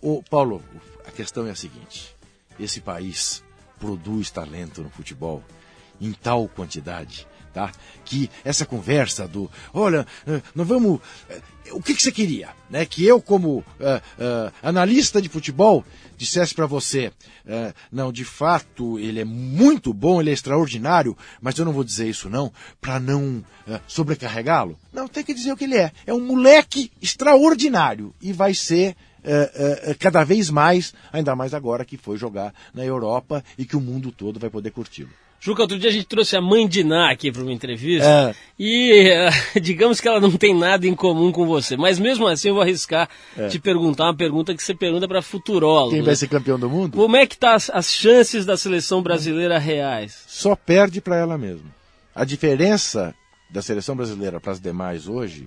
o 0.00 0.22
Paulo, 0.22 0.62
a 1.06 1.10
questão 1.10 1.46
é 1.46 1.50
a 1.50 1.54
seguinte: 1.54 2.16
esse 2.58 2.80
país 2.80 3.44
produz 3.78 4.30
talento 4.30 4.82
no 4.82 4.88
futebol 4.88 5.44
em 6.00 6.12
tal 6.12 6.48
quantidade, 6.48 7.26
tá? 7.56 7.72
Que 8.04 8.30
essa 8.44 8.66
conversa 8.66 9.26
do, 9.26 9.50
olha, 9.72 10.06
eh, 10.26 10.42
nós 10.54 10.68
vamos, 10.68 11.00
eh, 11.30 11.40
o 11.72 11.80
que, 11.80 11.94
que 11.94 12.02
você 12.02 12.12
queria, 12.12 12.50
né? 12.68 12.84
Que 12.84 13.02
eu 13.06 13.18
como 13.18 13.64
eh, 13.80 14.02
eh, 14.18 14.52
analista 14.62 15.22
de 15.22 15.30
futebol 15.30 15.82
dissesse 16.18 16.54
para 16.54 16.66
você, 16.66 17.10
eh, 17.46 17.72
não, 17.90 18.12
de 18.12 18.26
fato 18.26 18.98
ele 18.98 19.20
é 19.20 19.24
muito 19.24 19.94
bom, 19.94 20.20
ele 20.20 20.28
é 20.28 20.34
extraordinário, 20.34 21.16
mas 21.40 21.56
eu 21.56 21.64
não 21.64 21.72
vou 21.72 21.82
dizer 21.82 22.06
isso 22.06 22.28
não 22.28 22.52
para 22.78 23.00
não 23.00 23.42
sobrecarregá-lo. 23.88 24.78
Não, 24.92 25.08
tem 25.08 25.24
que 25.24 25.34
dizer 25.34 25.52
o 25.52 25.56
que 25.56 25.64
ele 25.64 25.76
é. 25.76 25.90
É 26.06 26.12
um 26.12 26.24
moleque 26.24 26.92
extraordinário 27.00 28.14
e 28.20 28.32
vai 28.32 28.52
ser 28.52 28.94
eh, 29.24 29.80
eh, 29.82 29.94
cada 29.94 30.24
vez 30.24 30.50
mais, 30.50 30.94
ainda 31.10 31.34
mais 31.34 31.54
agora 31.54 31.86
que 31.86 31.96
foi 31.96 32.16
jogar 32.18 32.54
na 32.74 32.84
Europa 32.84 33.42
e 33.58 33.64
que 33.64 33.76
o 33.76 33.80
mundo 33.80 34.12
todo 34.12 34.38
vai 34.38 34.50
poder 34.50 34.70
curti-lo. 34.70 35.10
Juca, 35.40 35.62
outro 35.62 35.78
dia 35.78 35.90
a 35.90 35.92
gente 35.92 36.06
trouxe 36.06 36.36
a 36.36 36.40
mãe 36.40 36.66
de 36.66 36.82
Ná 36.82 37.10
aqui 37.10 37.30
para 37.30 37.42
uma 37.42 37.52
entrevista 37.52 38.08
É. 38.08 38.34
e 38.58 39.08
eh, 39.08 39.30
digamos 39.60 40.00
que 40.00 40.08
ela 40.08 40.20
não 40.20 40.32
tem 40.32 40.54
nada 40.54 40.86
em 40.86 40.94
comum 40.94 41.30
com 41.30 41.46
você, 41.46 41.76
mas 41.76 41.98
mesmo 41.98 42.26
assim 42.26 42.48
eu 42.48 42.54
vou 42.54 42.62
arriscar 42.62 43.08
te 43.50 43.58
perguntar 43.58 44.04
uma 44.04 44.16
pergunta 44.16 44.54
que 44.54 44.62
você 44.62 44.74
pergunta 44.74 45.06
para 45.06 45.22
futurólogo. 45.22 45.90
É. 45.90 45.94
Quem 45.96 46.00
né? 46.00 46.06
vai 46.06 46.16
ser 46.16 46.28
campeão 46.28 46.58
do 46.58 46.68
mundo 46.68 46.96
Como 46.96 47.16
é 47.16 47.26
que 47.26 47.36
tá 47.38 47.54
as, 47.54 47.70
as 47.70 47.92
chances 47.92 48.44
da 48.44 48.56
seleção 48.56 49.02
brasileira 49.02 49.58
reais? 49.58 50.24
só 50.26 50.56
perde 50.56 51.00
para 51.00 51.16
ela 51.16 51.38
mesma. 51.38 51.74
A 52.14 52.24
diferença 52.24 53.14
da 53.50 53.62
seleção 53.62 53.94
brasileira 53.94 54.40
para 54.40 54.52
as 54.52 54.60
demais 54.60 55.06
hoje 55.06 55.46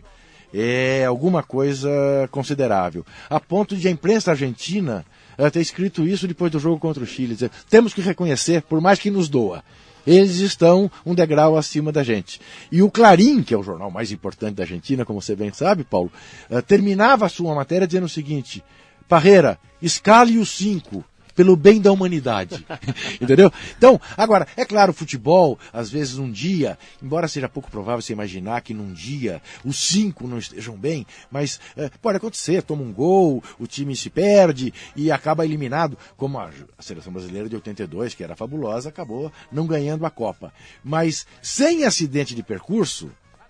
é 0.54 1.04
alguma 1.06 1.44
coisa 1.44 1.90
considerável. 2.32 3.06
A 3.30 3.40
ponto 3.40 3.76
de 3.76 3.88
a 3.88 3.92
imprensa 3.92 4.32
argentina 4.32 5.06
eh, 5.40 5.50
ter 5.50 5.62
escrito 5.62 6.06
isso 6.06 6.28
depois 6.28 6.52
do 6.52 6.60
jogo 6.60 6.78
contra 6.78 7.02
o 7.02 7.08
Chile. 7.08 7.34
Dizer, 7.34 7.50
temos 7.70 7.94
que 7.94 8.02
reconhecer, 8.02 8.62
por 8.64 8.82
mais 8.82 9.00
que 9.00 9.10
nos 9.10 9.30
doa. 9.30 9.64
Eles 10.06 10.38
estão 10.38 10.92
um 11.06 11.16
degrau 11.16 11.58
acima 11.58 11.92
da 11.92 12.04
gente. 12.04 12.42
E 12.72 12.82
o 12.82 12.92
Clarim, 12.92 13.42
que 13.42 13.54
é 13.54 13.58
o 13.58 13.64
jornal 13.64 13.90
mais 13.90 14.12
importante 14.12 14.56
da 14.56 14.64
Argentina, 14.64 15.06
como 15.06 15.22
você 15.22 15.36
bem 15.36 15.52
sabe, 15.54 15.84
Paulo, 15.84 16.12
eh, 16.50 16.62
terminava 16.62 17.26
a 17.26 17.30
sua 17.30 17.56
matéria 17.56 17.88
dizendo 17.88 18.06
o 18.06 18.10
seguinte: 18.10 18.64
Parreira, 19.08 19.58
escale 19.82 20.38
os 20.38 20.50
cinco 20.50 21.06
pelo 21.40 21.56
bem 21.56 21.80
da 21.80 21.90
humanidade. 21.90 22.66
Entendeu? 23.22 23.50
Então, 23.78 23.98
agora, 24.18 24.46
é 24.58 24.66
claro, 24.66 24.92
futebol, 24.92 25.58
às 25.72 25.90
vezes 25.90 26.18
um 26.18 26.30
dia, 26.30 26.78
embora 27.02 27.30
seja 27.30 27.48
pouco 27.48 27.72
provável 27.72 28.02
você 28.02 28.12
imaginar 28.12 28.60
que 28.60 28.74
num 28.74 28.92
dia 28.92 29.42
os 29.64 29.80
cinco 29.88 30.28
não 30.28 30.38
estejam 30.38 30.76
bem, 30.76 31.08
mas 31.32 31.58
eh, 31.78 31.90
pode 32.02 32.18
acontecer, 32.18 32.62
toma 32.62 32.84
um 32.84 32.92
gol, 32.92 33.42
o 33.58 33.66
time 33.66 33.96
se 33.96 34.10
perde 34.10 34.74
e 34.98 35.10
acaba 35.10 35.46
eliminado, 35.46 35.98
como 36.18 36.38
a, 36.38 36.50
a 36.78 36.82
seleção 36.82 37.14
brasileira 37.14 37.48
de 37.48 37.56
82, 37.56 38.14
que 38.14 38.22
era 38.22 38.36
fabulosa, 38.36 38.90
acabou 38.90 39.32
não 39.50 39.66
ganhando 39.66 40.06
a 40.06 40.10
Copa. 40.10 40.52
Mas 40.84 41.26
sem 41.42 41.86
acidente 41.86 42.36
de 42.36 42.44
percurso, 42.44 43.10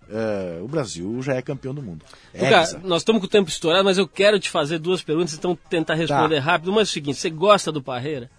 eh, 0.10 0.60
o 0.62 0.68
Brasil 0.68 1.22
já 1.22 1.36
é 1.36 1.42
campeão 1.42 1.74
do 1.74 1.82
mundo. 1.82 2.04
Hexa. 2.34 2.80
nós 2.84 3.02
estamos 3.02 3.20
com 3.22 3.28
o 3.28 3.30
tempo 3.30 3.50
estourado, 3.50 3.84
mas 3.86 3.98
eu 3.98 4.08
quero 4.08 4.40
te 4.40 4.50
fazer 4.50 4.80
duas 4.80 5.02
perguntas, 5.02 5.34
então 5.34 5.58
tentar 5.70 5.94
responder 5.96 6.36
Tá. 6.38 6.42
rápido. 6.42 6.72
Uma 6.72 6.82
é 6.82 6.84
o 6.84 6.88
seguinte, 6.88 7.18
você 7.20 7.30
gosta 7.30 7.72
do 7.72 7.82
Parreira? 7.82 8.30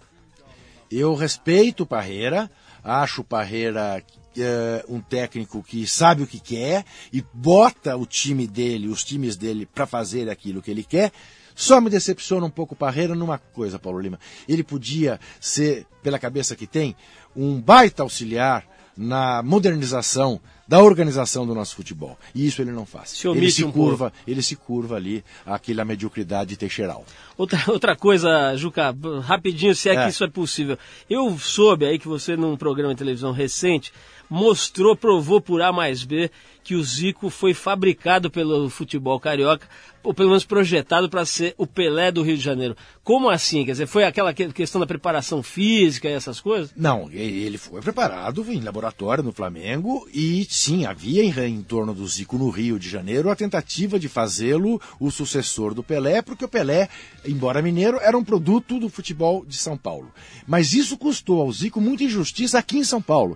Eu 0.91 1.15
respeito 1.15 1.83
o 1.83 1.85
Parreira, 1.85 2.49
acho 2.83 3.21
o 3.21 3.23
Parreira 3.23 4.03
eh, 4.37 4.85
um 4.89 4.99
técnico 4.99 5.63
que 5.63 5.87
sabe 5.87 6.23
o 6.23 6.27
que 6.27 6.39
quer 6.39 6.85
e 7.13 7.23
bota 7.33 7.95
o 7.95 8.05
time 8.05 8.45
dele, 8.47 8.87
os 8.87 9.03
times 9.03 9.35
dele, 9.37 9.65
para 9.65 9.85
fazer 9.85 10.29
aquilo 10.29 10.61
que 10.61 10.69
ele 10.71 10.83
quer. 10.83 11.11
Só 11.55 11.79
me 11.81 11.89
decepciona 11.89 12.45
um 12.45 12.49
pouco 12.49 12.73
o 12.73 12.77
Parreira 12.77 13.13
numa 13.13 13.37
coisa, 13.37 13.77
Paulo 13.77 13.99
Lima. 13.99 14.19
Ele 14.47 14.63
podia 14.63 15.19
ser, 15.39 15.85
pela 16.01 16.17
cabeça 16.17 16.55
que 16.55 16.65
tem, 16.65 16.95
um 17.35 17.59
baita 17.61 18.03
auxiliar 18.03 18.65
na 18.97 19.41
modernização 19.43 20.39
da 20.71 20.81
organização 20.81 21.45
do 21.45 21.53
nosso 21.53 21.75
futebol. 21.75 22.17
E 22.33 22.47
isso 22.47 22.61
ele 22.61 22.71
não 22.71 22.85
faz. 22.85 23.09
Se 23.09 23.27
ele 23.27 23.51
se 23.51 23.65
um 23.65 23.73
curva, 23.73 24.13
ele 24.25 24.41
se 24.41 24.55
curva 24.55 24.95
ali 24.95 25.21
àquela 25.45 25.83
mediocridade 25.83 26.55
teixeiral. 26.55 27.05
Outra, 27.37 27.61
outra 27.67 27.93
coisa, 27.93 28.55
Juca, 28.55 28.95
rapidinho, 29.21 29.75
se 29.75 29.89
é, 29.89 29.95
É. 29.95 30.03
que 30.05 30.11
isso 30.11 30.23
é 30.23 30.29
possível. 30.29 30.77
Eu 31.09 31.37
soube 31.37 31.85
aí 31.85 31.99
que 31.99 32.07
você, 32.07 32.37
num 32.37 32.55
programa 32.55 32.93
de 32.93 32.99
televisão 32.99 33.33
recente, 33.33 33.91
mostrou, 34.31 34.95
provou 34.95 35.41
por 35.41 35.61
A 35.61 35.73
mais 35.73 36.05
B 36.05 36.31
que 36.63 36.75
o 36.75 36.83
Zico 36.83 37.29
foi 37.29 37.53
fabricado 37.55 38.29
pelo 38.29 38.69
futebol 38.69 39.19
carioca, 39.19 39.67
ou 40.03 40.13
pelo 40.13 40.29
menos 40.29 40.45
projetado 40.45 41.09
para 41.09 41.25
ser 41.25 41.55
o 41.57 41.65
Pelé 41.65 42.11
do 42.11 42.21
Rio 42.21 42.37
de 42.37 42.43
Janeiro. 42.43 42.77
Como 43.03 43.29
assim? 43.31 43.65
Quer 43.65 43.71
dizer, 43.71 43.87
foi 43.87 44.03
aquela 44.03 44.31
que- 44.31 44.53
questão 44.53 44.79
da 44.79 44.85
preparação 44.85 45.41
física 45.41 46.07
e 46.07 46.13
essas 46.13 46.39
coisas? 46.39 46.71
Não, 46.77 47.09
ele 47.11 47.57
foi 47.57 47.81
preparado 47.81 48.45
em 48.49 48.61
laboratório 48.61 49.23
no 49.23 49.31
Flamengo 49.33 50.07
e 50.13 50.45
sim, 50.49 50.85
havia 50.85 51.23
em, 51.23 51.33
em 51.49 51.61
torno 51.63 51.95
do 51.95 52.07
Zico 52.07 52.37
no 52.37 52.49
Rio 52.51 52.77
de 52.79 52.87
Janeiro 52.87 53.31
a 53.31 53.35
tentativa 53.35 53.99
de 53.99 54.07
fazê-lo 54.07 54.79
o 54.99 55.09
sucessor 55.11 55.73
do 55.73 55.83
Pelé, 55.83 56.21
porque 56.21 56.45
o 56.45 56.49
Pelé, 56.49 56.87
embora 57.25 57.61
mineiro, 57.61 57.97
era 58.01 58.15
um 58.17 58.23
produto 58.23 58.79
do 58.79 58.87
futebol 58.87 59.43
de 59.45 59.57
São 59.57 59.75
Paulo. 59.75 60.11
Mas 60.47 60.73
isso 60.73 60.95
custou 60.95 61.41
ao 61.41 61.51
Zico 61.51 61.81
muita 61.81 62.03
injustiça 62.03 62.59
aqui 62.59 62.77
em 62.77 62.83
São 62.83 63.01
Paulo, 63.01 63.35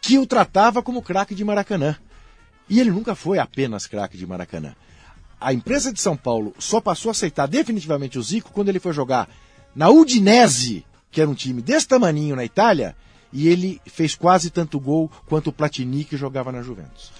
que 0.00 0.18
o 0.18 0.26
tratava 0.26 0.82
como 0.82 1.02
craque 1.02 1.34
de 1.34 1.44
Maracanã. 1.44 1.96
E 2.68 2.80
ele 2.80 2.90
nunca 2.90 3.14
foi 3.14 3.38
apenas 3.38 3.86
craque 3.86 4.16
de 4.16 4.26
Maracanã. 4.26 4.74
A 5.40 5.52
imprensa 5.52 5.92
de 5.92 6.00
São 6.00 6.16
Paulo 6.16 6.54
só 6.58 6.80
passou 6.80 7.10
a 7.10 7.12
aceitar 7.12 7.46
definitivamente 7.46 8.18
o 8.18 8.22
Zico 8.22 8.52
quando 8.52 8.68
ele 8.68 8.78
foi 8.78 8.92
jogar 8.92 9.28
na 9.74 9.88
Udinese, 9.88 10.84
que 11.10 11.20
era 11.20 11.30
um 11.30 11.34
time 11.34 11.62
desse 11.62 11.88
tamaninho 11.88 12.36
na 12.36 12.44
Itália, 12.44 12.96
e 13.32 13.48
ele 13.48 13.80
fez 13.86 14.14
quase 14.14 14.50
tanto 14.50 14.78
gol 14.78 15.10
quanto 15.26 15.48
o 15.48 15.52
Platini 15.52 16.04
que 16.04 16.16
jogava 16.16 16.52
na 16.52 16.62
Juventus. 16.62 17.10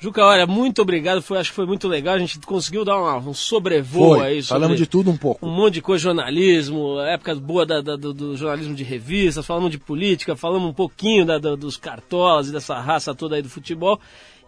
Juca, 0.00 0.24
olha, 0.24 0.46
muito 0.46 0.80
obrigado, 0.80 1.20
foi, 1.20 1.38
acho 1.38 1.50
que 1.50 1.56
foi 1.56 1.66
muito 1.66 1.88
legal, 1.88 2.14
a 2.14 2.18
gente 2.18 2.38
conseguiu 2.40 2.84
dar 2.84 2.96
uma- 2.98 3.16
um 3.18 3.34
sobrevoo 3.34 4.14
Foi, 4.14 4.26
aí. 4.26 4.42
sobre- 4.44 4.60
falamos 4.60 4.78
de 4.78 4.86
tudo 4.86 5.10
um 5.10 5.16
pouco. 5.16 5.44
um 5.44 5.50
monte 5.50 5.74
de 5.74 5.82
coisa, 5.82 6.04
jornalismo, 6.04 7.00
época 7.00 7.34
boa 7.34 7.66
da- 7.66 7.80
da- 7.80 7.96
do, 7.96 8.12
do 8.14 8.36
jornalismo 8.36 8.76
de 8.76 8.84
revistas, 8.84 9.44
falamos 9.44 9.72
de 9.72 9.78
política, 9.78 10.36
falamos 10.36 10.70
um 10.70 10.72
pouquinho 10.72 11.26
da- 11.26 11.38
da- 11.38 11.56
dos 11.56 11.76
cartolas 11.76 12.48
e 12.48 12.52
dessa 12.52 12.78
raça 12.78 13.12
toda 13.12 13.34
aí 13.34 13.42
do 13.42 13.48
futebol. 13.50 13.98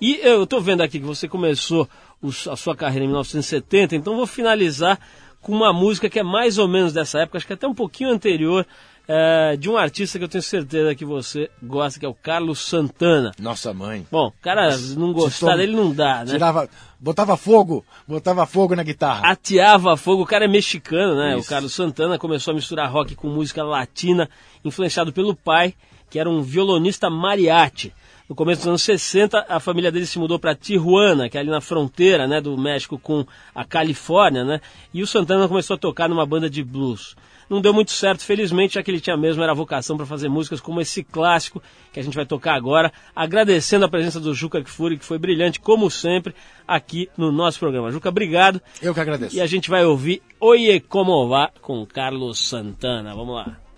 E 0.01 0.21
eu 0.23 0.47
tô 0.47 0.61
vendo 0.61 0.83
aqui 0.83 1.01
que 1.01 1.05
você 1.05 1.27
começou 1.27 1.89
os- 2.23 2.47
a 2.47 2.55
sua 2.55 2.77
carreira 2.77 3.05
em 3.05 3.09
1970, 3.09 3.97
então 3.97 4.15
vou 4.15 4.29
finalizar 4.29 5.01
com 5.43 5.51
uma 5.53 5.73
música 5.73 6.09
que 6.09 6.21
é 6.21 6.23
mais 6.23 6.59
ou 6.59 6.69
menos 6.69 6.93
dessa 6.93 7.19
época, 7.23 7.39
acho 7.39 7.47
que 7.47 7.53
até 7.55 7.67
um 7.67 7.75
pouquinho 7.75 8.11
anterior, 8.11 8.65
é, 9.09 9.57
de 9.57 9.69
um 9.69 9.77
artista 9.77 10.19
que 10.19 10.25
eu 10.25 10.29
tenho 10.29 10.43
certeza 10.43 10.95
que 10.95 11.05
você 11.05 11.51
gosta, 11.63 11.99
que 11.99 12.07
é 12.07 12.09
o 12.09 12.15
Carlos 12.15 12.61
Santana. 12.61 13.33
Nossa 13.39 13.75
mãe. 13.75 14.07
Bom, 14.11 14.33
cara, 14.41 14.77
não 14.97 15.13
gostar 15.13 15.57
dele 15.57 15.75
não 15.75 15.93
dá, 15.93 16.25
né? 16.25 16.33
Tirava, 16.33 16.69
botava 16.99 17.37
fogo, 17.37 17.85
botava 18.07 18.47
fogo 18.47 18.77
na 18.77 18.83
guitarra. 18.83 19.29
ateava 19.29 19.97
fogo. 19.97 20.23
O 20.23 20.27
cara 20.27 20.45
é 20.45 20.49
mexicano, 20.49 21.17
né? 21.17 21.37
Isso. 21.37 21.47
O 21.47 21.49
Carlos 21.49 21.75
Santana 21.75 22.19
começou 22.19 22.53
a 22.53 22.55
misturar 22.55 22.91
rock 22.91 23.15
com 23.15 23.29
música 23.29 23.65
latina, 23.65 24.29
influenciado 24.65 25.13
pelo 25.13 25.35
pai, 25.35 25.75
que 26.09 26.19
era 26.19 26.29
um 26.29 26.43
violonista 26.43 27.11
mariachi. 27.11 27.93
No 28.29 28.37
começo 28.37 28.61
dos 28.61 28.69
anos 28.69 28.83
60, 28.83 29.45
a 29.49 29.59
família 29.59 29.91
dele 29.91 30.07
se 30.07 30.17
mudou 30.17 30.39
para 30.39 30.55
Tijuana, 30.55 31.29
que 31.29 31.37
é 31.37 31.41
ali 31.41 31.51
na 31.51 31.61
fronteira, 31.61 32.29
né, 32.29 32.41
do 32.41 32.57
México 32.57 32.97
com 32.97 33.27
a 33.53 33.65
Califórnia, 33.65 34.45
né? 34.45 34.61
E 34.95 35.03
o 35.03 35.07
Santana 35.07 35.49
começou 35.49 35.75
a 35.75 35.79
tocar 35.79 36.09
numa 36.09 36.25
banda 36.25 36.49
de 36.49 36.63
blues. 36.63 37.17
Não 37.51 37.61
deu 37.61 37.75
muito 37.75 37.91
certo, 37.91 38.25
felizmente, 38.25 38.75
já 38.75 38.83
que 38.83 38.91
ele 38.93 39.01
tinha 39.01 39.17
mesmo 39.17 39.43
era 39.43 39.51
a 39.51 39.55
vocação 39.55 39.97
para 39.97 40.07
fazer 40.07 40.29
músicas 40.29 40.61
como 40.61 40.81
esse 40.81 41.03
clássico 41.03 41.61
que 41.93 41.99
a 41.99 42.03
gente 42.03 42.15
vai 42.15 42.25
tocar 42.25 42.55
agora, 42.55 42.93
agradecendo 43.15 43.85
a 43.85 43.89
presença 43.89 44.21
do 44.21 44.33
Juca 44.33 44.63
Kfouri, 44.63 44.97
que 44.97 45.05
foi 45.05 45.19
brilhante, 45.19 45.59
como 45.59 45.91
sempre, 45.91 46.33
aqui 46.67 47.11
no 47.17 47.33
nosso 47.33 47.59
programa. 47.59 47.91
Juca, 47.91 48.09
obrigado. 48.09 48.63
Eu 48.81 48.95
que 48.95 49.01
agradeço. 49.01 49.35
E 49.35 49.41
a 49.41 49.47
gente 49.47 49.69
vai 49.69 49.85
ouvir 49.85 50.23
Oye 50.39 50.79
Como 50.79 51.29
Va 51.29 51.51
com 51.61 51.85
Carlos 51.85 52.39
Santana. 52.39 53.15
Vamos 53.17 53.35
lá. 53.35 53.70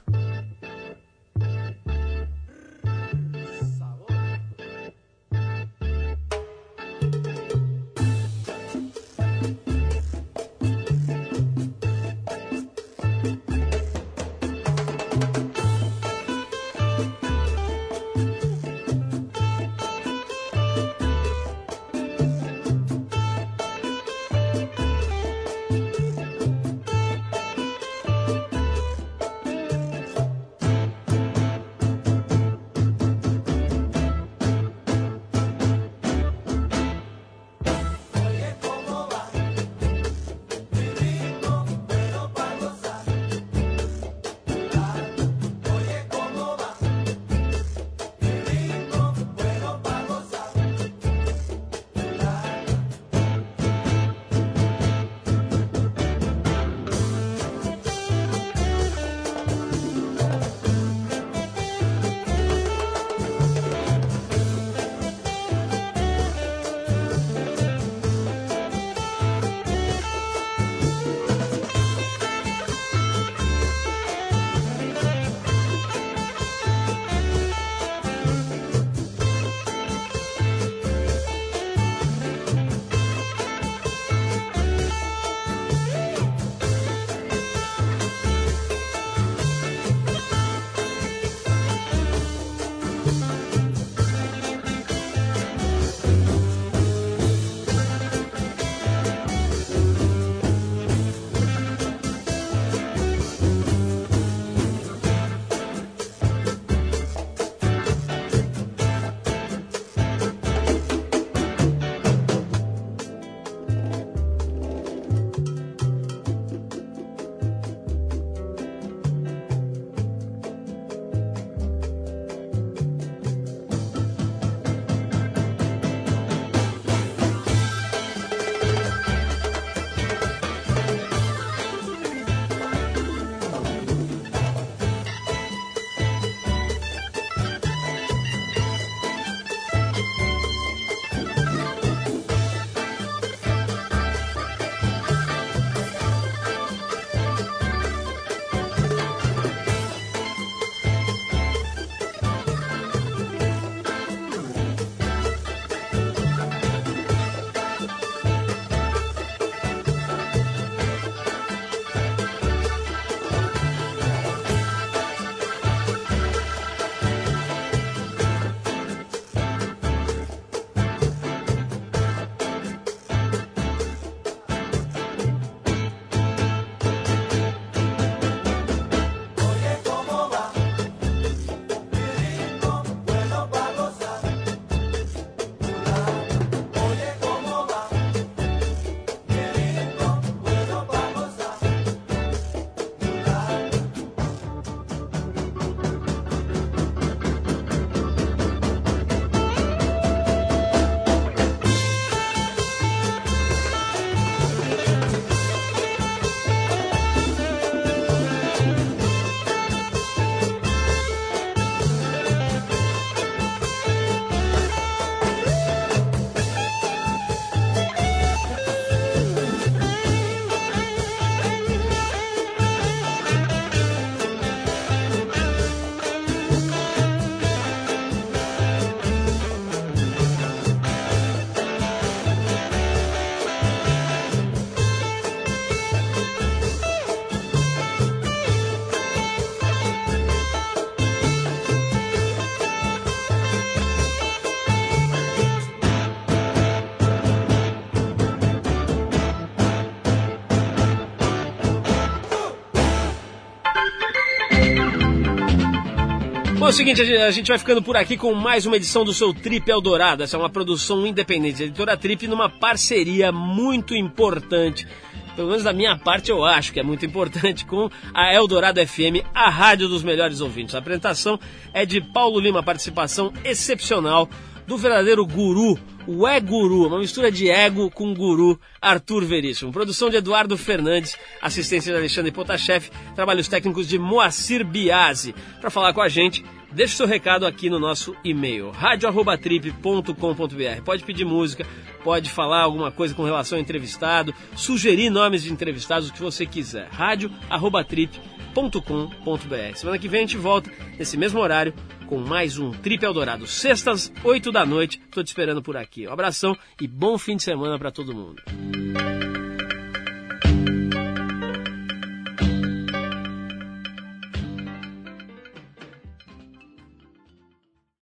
O 256.72 256.74
seguinte, 256.74 257.02
a 257.02 257.30
gente- 257.30 257.48
vai 257.48 257.58
ficando 257.58 257.82
por 257.82 257.98
aqui 257.98 258.16
com 258.16 258.32
mais 258.32 258.64
uma 258.64 258.76
edição 258.76 259.04
do 259.04 259.12
seu 259.12 259.34
Trip 259.34 259.70
Eldorado. 259.70 260.22
Essa 260.22 260.38
é 260.38 260.40
uma 260.40 260.48
produção 260.48 261.06
independente 261.06 261.58
da 261.58 261.64
editora 261.64 261.96
Trip 261.98 262.26
numa 262.26 262.48
parceria 262.48 263.30
muito 263.30 263.94
importante. 263.94 264.88
Pelo 265.36 265.48
menos 265.48 265.62
da 265.64 265.72
minha 265.74 265.98
parte 265.98 266.30
eu 266.30 266.42
acho 266.42 266.72
que 266.72 266.80
é 266.80 266.82
muito 266.82 267.04
importante 267.04 267.66
com 267.66 267.90
a 268.14 268.32
Eldorado 268.32 268.80
FM, 268.86 269.22
a 269.34 269.50
rádio 269.50 269.86
dos 269.86 270.02
melhores 270.02 270.40
ouvintes. 270.40 270.74
A 270.74 270.78
apresentação 270.78 271.38
é 271.74 271.84
de 271.84 272.00
Paulo 272.00 272.40
Lima, 272.40 272.62
participação 272.62 273.30
excepcional 273.44 274.26
do 274.66 274.78
verdadeiro 274.78 275.26
guru, 275.26 275.78
o 276.06 276.26
é-guru, 276.26 276.86
uma 276.86 276.98
mistura 276.98 277.30
de 277.30 277.50
ego 277.50 277.90
com 277.90 278.14
guru, 278.14 278.58
Arthur 278.80 279.24
Veríssimo. 279.24 279.72
Produção 279.72 280.08
de 280.08 280.16
Eduardo 280.16 280.56
Fernandes, 280.56 281.18
assistência 281.42 281.92
de 281.92 281.98
Alexandre 281.98 282.30
Potashev, 282.30 282.88
trabalhos 283.14 283.48
técnicos 283.48 283.86
de 283.88 283.98
Moacir 283.98 284.64
Biasi. 284.64 285.34
Para 285.60 285.68
falar 285.68 285.92
com 285.92 286.00
a 286.00 286.08
gente, 286.08 286.44
deixe 286.74 286.96
seu 286.96 287.06
recado 287.06 287.46
aqui 287.46 287.70
no 287.70 287.78
nosso 287.78 288.16
e-mail, 288.24 288.70
radio@trip.com.br. 288.70 290.82
Pode 290.84 291.04
pedir 291.04 291.24
música, 291.24 291.64
pode 292.02 292.28
falar 292.30 292.62
alguma 292.62 292.90
coisa 292.90 293.14
com 293.14 293.22
relação 293.24 293.58
ao 293.58 293.62
entrevistado, 293.62 294.34
sugerir 294.56 295.10
nomes 295.10 295.42
de 295.42 295.52
entrevistados, 295.52 296.08
o 296.08 296.12
que 296.12 296.20
você 296.20 296.46
quiser. 296.46 296.88
radio@trip.com.br. 296.90 299.74
Semana 299.74 299.98
que 299.98 300.08
vem 300.08 300.18
a 300.18 300.22
gente 300.22 300.36
volta 300.36 300.70
nesse 300.98 301.16
mesmo 301.16 301.40
horário 301.40 301.72
com 302.06 302.18
mais 302.18 302.58
um 302.58 302.72
Trip 302.72 303.02
Eldorado. 303.02 303.46
Sextas, 303.46 304.12
8 304.22 304.52
da 304.52 304.66
noite. 304.66 305.00
Tô 305.10 305.22
te 305.22 305.28
esperando 305.28 305.62
por 305.62 305.78
aqui. 305.78 306.06
Um 306.06 306.12
abração 306.12 306.54
e 306.80 306.86
bom 306.86 307.16
fim 307.16 307.36
de 307.36 307.42
semana 307.42 307.78
para 307.78 307.90
todo 307.90 308.14
mundo. 308.14 308.42